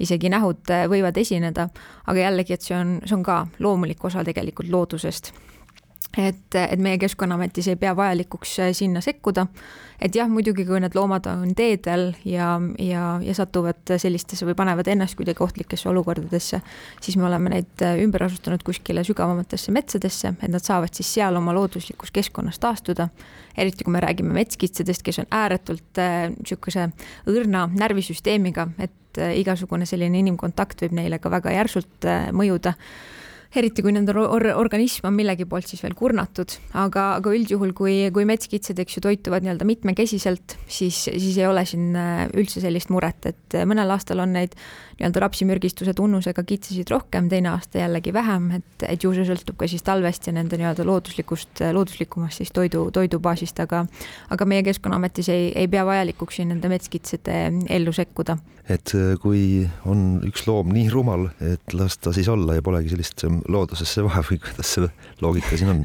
[0.00, 1.68] isegi nähud võivad esineda,
[2.08, 5.34] aga jällegi, et see on, see on ka loomulik osa tegelikult loodusest
[6.18, 9.46] et, et meie Keskkonnaametis ei pea vajalikuks äh, sinna sekkuda.
[10.02, 14.88] et jah, muidugi, kui need loomad on teedel ja, ja, ja satuvad sellistesse või panevad
[14.90, 16.60] ennast kuidagi ohtlikesse olukordadesse,
[17.00, 21.36] siis me oleme neid äh, ümber asustanud kuskile sügavamatesse metsadesse, et nad saavad siis seal
[21.38, 23.08] oma looduslikus keskkonnas taastuda.
[23.56, 26.02] eriti kui me räägime metskitsedest, kes on ääretult
[26.36, 32.30] niisuguse äh, õrna närvisüsteemiga, et äh, igasugune selline inimkontakt võib neile ka väga järsult äh,
[32.32, 32.74] mõjuda
[33.58, 37.96] eriti kui nende or organism on millegi poolt siis veel kurnatud, aga, aga üldjuhul, kui,
[38.14, 42.90] kui metskitsed, eks ju, toituvad nii-öelda mitmekesiselt, siis, siis ei ole siin äh, üldse sellist
[42.94, 44.56] muret, et äh, mõnel aastal on neid
[44.98, 49.68] nii-öelda rapsimürgistuse tunnusega kitsesid rohkem, teine aasta jällegi vähem, et, et ju see sõltub ka
[49.70, 53.84] siis talvest ja nende nii-öelda looduslikust, looduslikumast siis toidu, toidubaasist, aga
[54.34, 57.40] aga meie Keskkonnaametis ei, ei pea vajalikuks siin nende metskitsede
[57.74, 58.38] ellu sekkuda.
[58.68, 62.94] Et äh, kui on üks loom nii rumal, et las ta siis olla ja polegi
[62.94, 64.88] sellist loodusesse vahe või kuidas see
[65.24, 65.84] loogika siin on?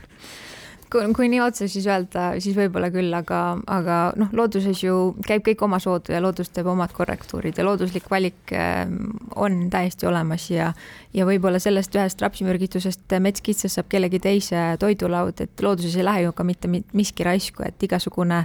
[0.90, 5.44] kui, kui nii otse siis öelda, siis võib-olla küll, aga, aga noh, looduses ju käib
[5.46, 10.74] kõik omasoodu ja loodus teeb omad korrektuurid ja looduslik valik ähm, on täiesti olemas ja
[11.14, 16.36] ja võib-olla sellest ühest rapsimürgitusest metskitsast saab kellegi teise toidulaud, et looduses ei lähe ju
[16.38, 18.44] ka mitte miski raisku, et igasugune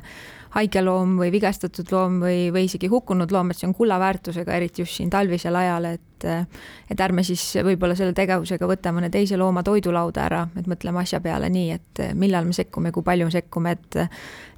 [0.55, 4.85] haige loom või vigastatud loom või, või isegi hukkunud loom, et see on kullaväärtusega, eriti
[4.85, 9.61] just siin talvisel ajal, et et ärme siis võib-olla selle tegevusega võta mõne teise looma
[9.67, 13.75] toidulauda ära, et mõtleme asja peale nii, et millal me sekkume, kui palju me sekkume,
[13.77, 14.01] et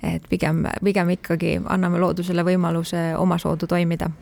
[0.07, 4.13] et pigem, pigem ikkagi anname loodusele võimaluse omasoodu toimida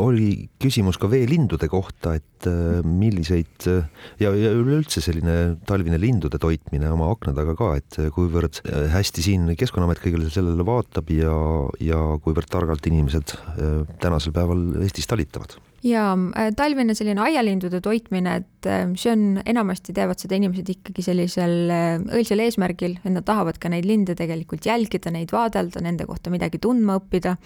[0.00, 6.90] oli küsimus ka veelindude kohta, et äh, milliseid ja, ja üleüldse selline talvine lindude toitmine
[6.92, 11.36] oma akna taga ka, et kuivõrd äh, hästi siin Keskkonnaamet kõigele sellele vaatab ja,
[11.82, 16.04] ja kuivõrd targalt inimesed äh, tänasel päeval Eestis talitavad ja
[16.56, 18.68] talvine selline aialindude toitmine, et
[18.98, 21.72] see on, enamasti teevad seda inimesed ikkagi sellisel
[22.14, 26.60] õilsal eesmärgil, et nad tahavad ka neid linde tegelikult jälgida, neid vaadelda, nende kohta midagi
[26.64, 27.36] tundma õppida.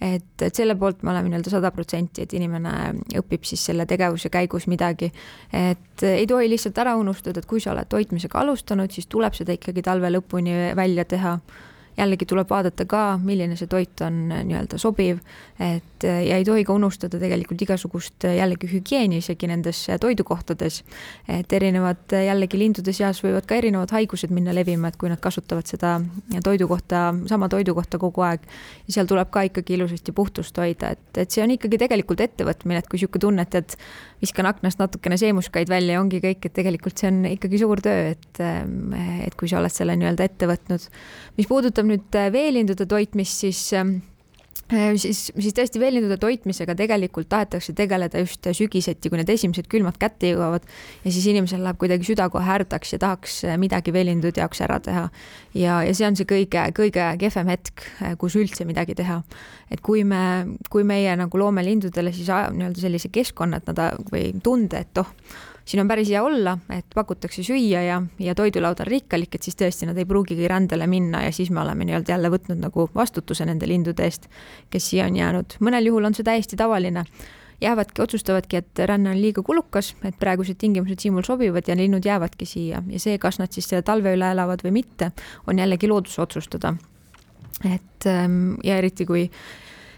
[0.00, 2.72] et, et selle poolt me oleme nii-öelda sada protsenti, et inimene
[3.20, 5.12] õpib siis selle tegevuse käigus midagi.
[5.52, 9.52] et ei tohi lihtsalt ära unustada, et kui sa oled toitmisega alustanud, siis tuleb seda
[9.58, 11.36] ikkagi talve lõpuni välja teha
[11.96, 15.20] jällegi tuleb vaadata ka, milline see toit on äh, nii-öelda sobiv,
[15.60, 20.82] et äh, ja ei tohi ka unustada tegelikult igasugust äh, jällegi hügieeni isegi nendes toidukohtades.
[21.28, 25.68] et erinevad jällegi lindude seas võivad ka erinevad haigused minna levima, et kui nad kasutavad
[25.68, 25.98] seda
[26.44, 28.46] toidukohta, sama toidukohta kogu aeg.
[28.88, 32.88] seal tuleb ka ikkagi ilusasti puhtust hoida, et, et see on ikkagi tegelikult ettevõtmine, et
[32.88, 33.76] kui niisugune tunne, et, et
[34.22, 38.12] viskan aknast natukene seemuskaid välja ja ongi kõik, et tegelikult see on ikkagi suur töö,
[38.14, 38.42] et,
[39.26, 40.86] et kui sa oled selle nii-öelda ette võtnud.
[41.36, 43.68] mis puudutab nüüd veelindude toitmist, siis
[44.72, 49.98] Äh, siis, siis tõesti veelindude toitmisega tegelikult tahetakse tegeleda just sügiseti, kui need esimesed külmad
[50.00, 50.64] kätte jõuavad
[51.02, 55.04] ja siis inimesel läheb kuidagi süda kohe härdaks ja tahaks midagi veelindude jaoks ära teha.
[55.58, 57.84] ja, ja see on see kõige, kõige kehvem hetk,
[58.22, 59.20] kus üldse midagi teha.
[59.70, 60.24] et kui me,
[60.72, 65.12] kui meie nagu loome lindudele siis nii-öelda sellise keskkonna, et nad või tunde, et oh,
[65.64, 69.58] siin on päris hea olla, et pakutakse süüa ja, ja toidulaud on rikkalik, et siis
[69.58, 73.46] tõesti nad ei pruugigi rändele minna ja siis me oleme nii-öelda jälle võtnud nagu vastutuse
[73.48, 74.28] nende lindude eest,
[74.70, 75.56] kes siia on jäänud.
[75.60, 77.04] mõnel juhul on see täiesti tavaline
[77.62, 82.04] jäävadki, otsustavadki, et ränne on liiga kulukas, et praegused tingimused siin mul sobivad ja linnud
[82.04, 85.12] jäävadki siia ja see, kas nad siis selle talve üle elavad või mitte,
[85.46, 86.74] on jällegi looduse otsustada.
[87.64, 89.30] et ähm, ja eriti, kui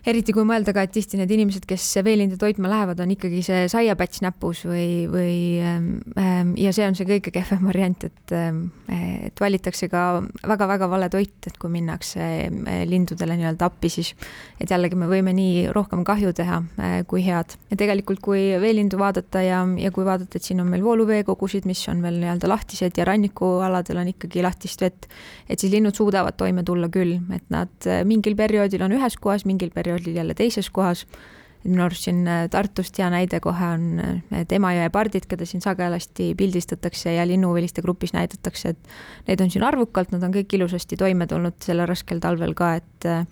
[0.09, 3.65] eriti kui mõelda ka, et tihti need inimesed, kes veelinde toitma lähevad, on ikkagi see
[3.73, 5.87] saiapäts näpus või, või ähm,
[6.21, 10.05] ähm, ja see on see kõige kehvem variant, et, ähm, et valitakse ka
[10.45, 14.13] väga-väga vale toit, et kui minnakse äh, lindudele nii-öelda appi, siis
[14.61, 17.57] et jällegi me võime nii rohkem kahju teha äh, kui head.
[17.73, 21.81] ja tegelikult, kui veelindu vaadata ja, ja kui vaadata, et siin on meil vooluveekogusid, mis
[21.89, 25.09] on veel nii-öelda lahtised ja rannikualadel on ikkagi lahtist vett,
[25.49, 29.49] et siis linnud suudavad toime tulla küll, et nad äh, mingil perioodil on ühes kohas,
[29.49, 31.07] mingil perioodil olid jälle teises kohas.
[31.65, 35.63] minu arust siin äh, Tartust hea näide kohe on need äh, Emajõe pardid, keda siin
[35.65, 40.99] sagedasti pildistatakse ja linnuviliste grupis näidatakse, et neid on siin arvukalt, nad on kõik ilusasti
[41.01, 43.25] toime tulnud sellel raskel talvel ka, et äh,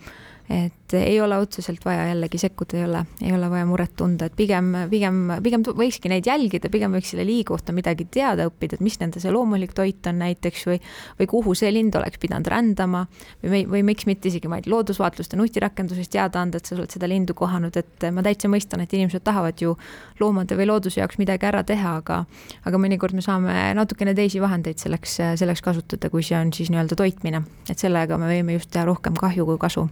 [0.50, 4.34] et ei ole otseselt vaja jällegi sekkuda, ei ole, ei ole vaja muret tunda, et
[4.36, 8.84] pigem, pigem, pigem võikski neid jälgida, pigem võiks selle liigi kohta midagi teada õppida, et
[8.84, 10.80] mis nende see loomulik toit on näiteks või,
[11.20, 13.04] või kuhu see lind oleks pidanud rändama
[13.40, 16.92] või, või miks mitte isegi, ma ei tea, loodusvaatluste nutirakendusest teada anda, et sa oled
[16.92, 19.76] seda lindu kohanud, et ma täitsa mõistan, et inimesed tahavad ju
[20.20, 22.22] loomade või looduse jaoks midagi ära teha, aga,
[22.68, 26.98] aga mõnikord me saame natukene teisi vahendeid selleks, selleks kasutada, kui see on siis nii-öelda
[26.98, 29.88] toitmine, et sellega me võime just teha rohkem kahju kui kasu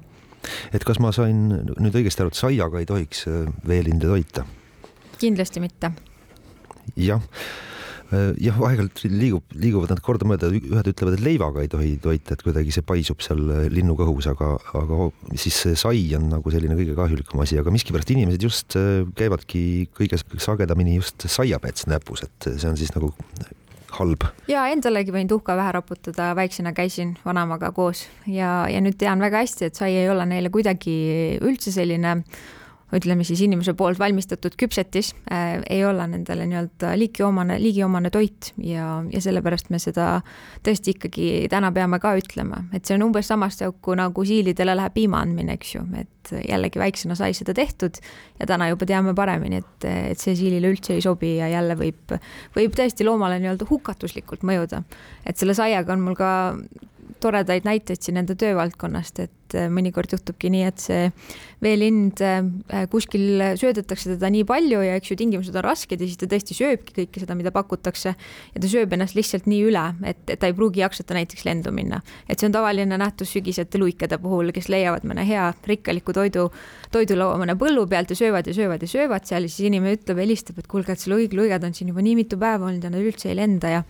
[0.75, 1.49] et kas ma sain
[1.81, 4.47] nüüd õigesti aru, et saiaga ei tohiks äh, veelinde toita?
[5.21, 5.91] kindlasti mitte.
[6.97, 7.21] jah,
[8.15, 12.45] äh, jah, aeg-ajalt liigub, liiguvad nad kordamööda, ühed ütlevad, et leivaga ei tohi toita, et
[12.47, 16.79] kuidagi see paisub seal äh, linnu kõhus, aga, aga siis see sai on nagu selline
[16.79, 18.79] kõige kahjulikum asi, aga miskipärast inimesed just
[19.21, 19.63] käivadki
[19.97, 23.13] kõige sagedamini just saiapets näpus, et see on siis nagu
[23.99, 24.27] halb.
[24.51, 29.45] ja endalegi võin tuhka pähe raputada, väiksena käisin vanaemaga koos ja, ja nüüd tean väga
[29.45, 30.97] hästi, et sai ei ole neile kuidagi
[31.41, 32.21] üldse selline
[32.97, 39.01] ütleme siis inimese poolt valmistatud küpsetis äh, ei ole nendele nii-öelda liigiomane, liigiomane toit ja,
[39.13, 40.21] ja sellepärast me seda
[40.67, 44.97] tõesti ikkagi täna peame ka ütlema, et see on umbes samast auku nagu siilidele läheb
[44.97, 47.99] piima andmine, eks ju, et jällegi väiksena sai seda tehtud
[48.41, 52.17] ja täna juba teame paremini, et, et see siilile üldse ei sobi ja jälle võib,
[52.57, 54.83] võib tõesti loomale nii-öelda hukatuslikult mõjuda.
[55.27, 56.31] et selle saiaga on mul ka
[57.23, 61.09] toredaid näiteid siin enda töövaldkonnast, et äh, mõnikord juhtubki nii, et see
[61.65, 66.21] veelind äh, kuskil söödetakse teda nii palju ja eks ju tingimused on rasked ja siis
[66.21, 70.23] ta tõesti sööbki kõike seda, mida pakutakse ja ta sööb ennast lihtsalt nii üle, et,
[70.29, 72.01] et ta ei pruugi jaksata näiteks lendu minna.
[72.29, 76.49] et see on tavaline nähtus sügisete luikede puhul, kes leiavad mõne hea rikkaliku toidu,
[76.95, 80.23] toidulaua mõne põllu pealt ja söövad ja söövad ja söövad seal ja siis inimene ütleb,
[80.25, 82.93] helistab, et kuulge, et see luig, luiged on siin juba nii mitu päeva olnud ja
[82.93, 83.85] nad üldse ei lenda ja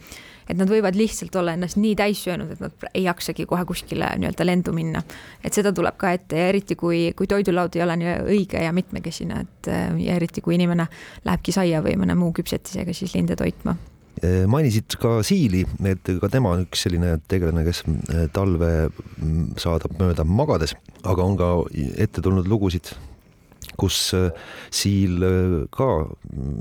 [0.50, 4.10] et nad võivad lihtsalt olla ennast nii täis söönud, et nad ei jaksagi kohe kuskile
[4.20, 5.02] nii-öelda lendu minna.
[5.44, 8.72] et seda tuleb ka ette ja eriti, kui, kui toidulaud ei ole nii õige ja
[8.76, 9.70] mitmekesine, et
[10.04, 10.88] ja eriti, kui inimene
[11.24, 13.76] lähebki saia või mõne muu küpsetisega siis linde toitma
[14.50, 17.84] mainisid ka siili, et ka tema on üks selline tegelane, kes
[18.34, 18.90] talve
[19.60, 20.74] saadab mööda magades,
[21.08, 21.52] aga on ka
[21.96, 22.90] ette tulnud lugusid
[23.80, 24.30] kus äh,
[24.74, 25.90] siil äh, ka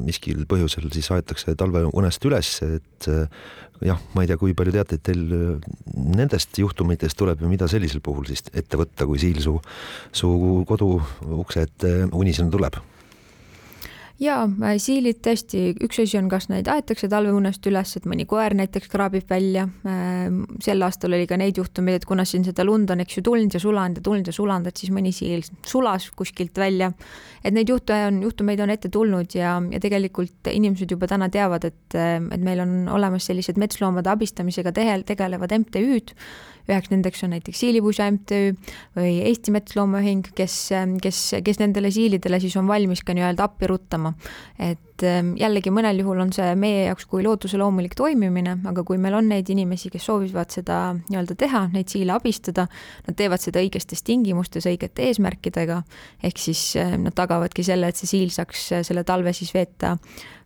[0.06, 3.26] miskil põhjusel siis aetakse talveunest üles, et äh,
[3.86, 5.26] jah, ma ei tea, kui palju teate, et teil
[5.96, 9.58] nendest juhtumitest tuleb ja mida sellisel puhul siis ette võtta, kui siil su,
[10.12, 10.32] su
[10.68, 10.96] kodu
[11.40, 12.80] ukse ette unisena tuleb
[14.20, 18.56] jaa, äh, siilid tõesti, üks asi on, kas neid aetakse talveunest üles, et mõni koer
[18.58, 19.66] näiteks kraabib välja.
[19.88, 23.26] Ähm, sel aastal oli ka neid juhtumeid, et kuna siin seda lund on, eks ju,
[23.26, 26.92] tulnud ja sulanud ja tulnud ja sulanud, et siis mõni siil sulas kuskilt välja.
[27.44, 31.64] et neid juhte on, juhtumeid on ette tulnud ja, ja tegelikult inimesed juba täna teavad,
[31.66, 34.74] et, et meil on olemas sellised metsloomade abistamisega
[35.08, 36.18] tegelevad MTÜ-d
[36.70, 38.54] üheks nendeks on näiteks Siilipusa MTÜ
[38.98, 40.56] või Eesti Metsloomaühing, kes,
[41.04, 44.14] kes, kes nendele siilidele siis on valmis ka nii-öelda appi ruttama.
[44.60, 48.98] et ähm, jällegi mõnel juhul on see meie jaoks kui looduse loomulik toimimine, aga kui
[49.02, 52.68] meil on neid inimesi, kes soovivad seda nii-öelda teha, neid siile abistada,
[53.08, 55.84] nad teevad seda õigetes tingimustes, õigete eesmärkidega,
[56.24, 59.98] ehk siis äh, nad tagavadki selle, et see siil saaks äh, selle talve siis veeta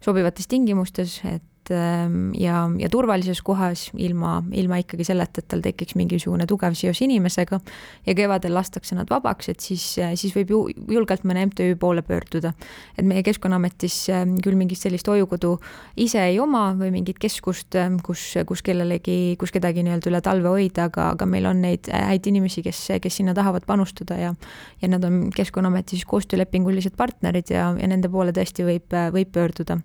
[0.03, 5.95] sobivates tingimustes, et Ähm, ja, ja turvalises kohas ilma, ilma ikkagi selleta, et tal tekiks
[5.99, 7.59] mingisugune tugev seos inimesega
[8.07, 9.85] ja kevadel lastakse nad vabaks, et siis,
[10.19, 10.59] siis võib ju
[10.95, 12.53] julgelt mõne MTÜ poole pöörduda.
[12.97, 15.55] et meie Keskkonnaametis ähm, küll mingit sellist hoiukodu
[15.95, 20.51] ise ei oma või mingit keskust, ähm, kus, kus kellelegi, kus kedagi nii-öelda üle talve
[20.51, 24.33] hoida, aga, aga meil on neid häid inimesi, kes, kes sinna tahavad panustada ja
[24.81, 29.79] ja nad on Keskkonnaameti siis koostöölepingulised partnerid ja, ja nende poole tõesti võib, võib pöörduda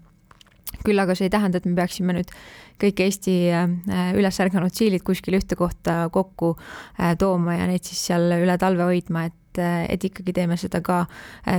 [0.85, 2.33] küll aga see ei tähenda, et me peaksime nüüd
[2.79, 3.35] kõik Eesti
[4.15, 6.53] üles ärganud siilid kuskil ühte kohta kokku
[7.19, 11.01] tooma ja neid siis seal üle talve hoidma, et et ikkagi teeme seda ka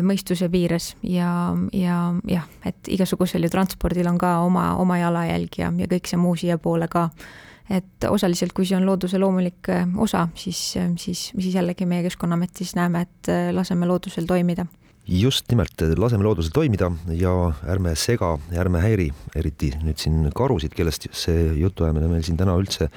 [0.07, 1.97] mõistuse piires ja, ja
[2.32, 6.38] jah, et igasugusel ju transpordil on ka oma, oma jalajälg ja, ja kõik see muu
[6.39, 7.09] siiapoole ka.
[7.70, 12.01] Et osaliselt, kui see on looduse loomulik äh, osa, siis, äh, siis, siis jällegi meie
[12.07, 14.65] Keskkonnaametis näeme, et äh, laseme loodusel toimida
[15.10, 17.32] just nimelt, laseme loodusel toimida ja
[17.72, 19.07] ärme sega, ärme häiri,
[19.38, 22.89] eriti nüüd siin karusid, kellest see jutuajamine meil siin täna üldse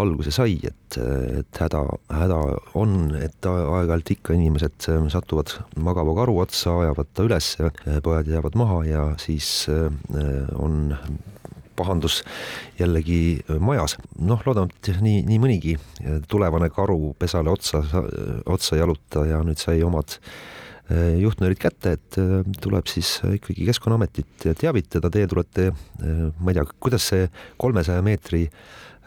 [0.00, 0.98] alguse sai, et,
[1.40, 2.40] et häda, häda
[2.80, 7.52] on, et aeg-ajalt ikka inimesed satuvad magava karu otsa, ajavad ta üles,
[8.04, 9.68] pojad jäävad maha ja siis
[10.60, 10.92] on
[11.74, 12.20] pahandus
[12.78, 13.96] jällegi majas.
[14.18, 15.78] noh, loodame, et nii, nii mõnigi
[16.30, 17.82] tulevane karu pesale otsa,
[18.46, 20.18] otsa ei jaluta ja nüüd sai omad
[20.92, 26.66] juhtnöörid kätte, et eh, tuleb siis ikkagi Keskkonnaametit teavitada, teie tulete, eh, ma ei tea,
[26.82, 27.28] kuidas see
[27.60, 28.44] kolmesaja meetri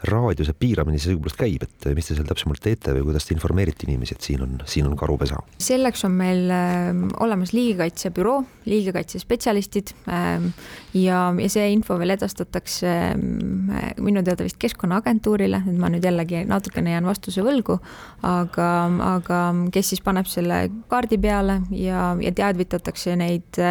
[0.06, 4.14] raadiuse piiramine sellegipoolest käib, et mis te seal täpsemalt teete või kuidas te informeerite inimesi,
[4.14, 5.40] et siin on, siin on karupesa?
[5.62, 6.92] selleks on meil äh,
[7.24, 8.36] olemas liigikaitsebüroo,
[8.70, 10.46] liigikaitsespetsialistid äh,
[10.94, 16.44] ja, ja see info veel edastatakse äh, minu teada vist Keskkonnaagentuurile, et ma nüüd jällegi
[16.48, 17.80] natukene jään vastuse võlgu,
[18.26, 18.70] aga,
[19.16, 19.42] aga
[19.74, 23.62] kes siis paneb selle kaardi peale ja, ja teadvitatakse neid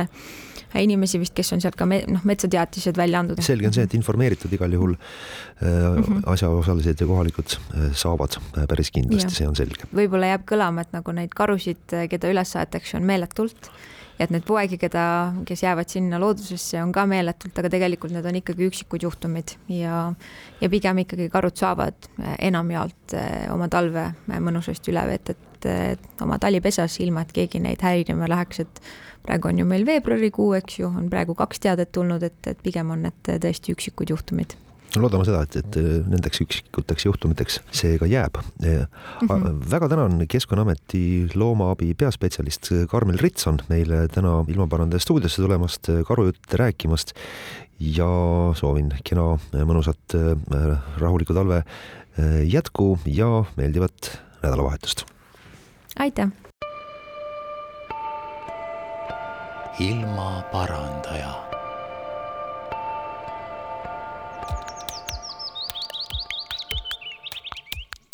[0.75, 3.41] inimesi vist, kes on sealt ka me, noh, metsateatised välja andnud.
[3.45, 6.23] selge on see, et informeeritud igal juhul äh, mm -hmm.
[6.33, 9.87] asjaosalised ja kohalikud äh, saavad äh, päris kindlasti, see on selge.
[9.95, 13.71] võib-olla jääb kõlama, et nagu neid karusid, keda üles aetakse, on meeletult
[14.19, 18.25] ja et neid poegi, keda, kes jäävad sinna loodusesse, on ka meeletult, aga tegelikult need
[18.25, 20.13] on ikkagi üksikud juhtumid ja
[20.61, 22.09] ja pigem ikkagi karud saavad
[22.39, 23.13] enamjaolt
[23.53, 25.33] oma talve mõnusasti üle veeta,
[25.65, 28.81] et oma talipesas, ilma et keegi neid häirima läheks, et
[29.25, 32.91] praegu on ju meil veebruarikuu, eks ju, on praegu kaks teadet tulnud, et, et pigem
[32.91, 34.57] on need tõesti üksikud juhtumid
[34.95, 35.77] no loodame seda, et, et
[36.09, 38.85] nendeks üksikuteks juhtumiteks see ka jääb mm.
[39.27, 39.57] -hmm.
[39.71, 47.13] väga tänan Keskkonnaameti loomaabi peaspetsialist Karmel Ritson meile täna ilmaparandaja stuudiosse tulemast, karujutte rääkimast
[47.79, 48.09] ja
[48.55, 50.17] soovin kena mõnusat
[50.97, 51.63] rahulikku talve
[52.43, 55.05] jätku ja meeldivat nädalavahetust.
[55.99, 56.27] Aitäh!
[59.79, 61.47] ilmaparandaja.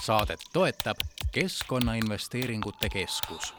[0.04, 0.98] saadet toetab
[1.32, 3.54] Keskkonnainvesteeringute Keskus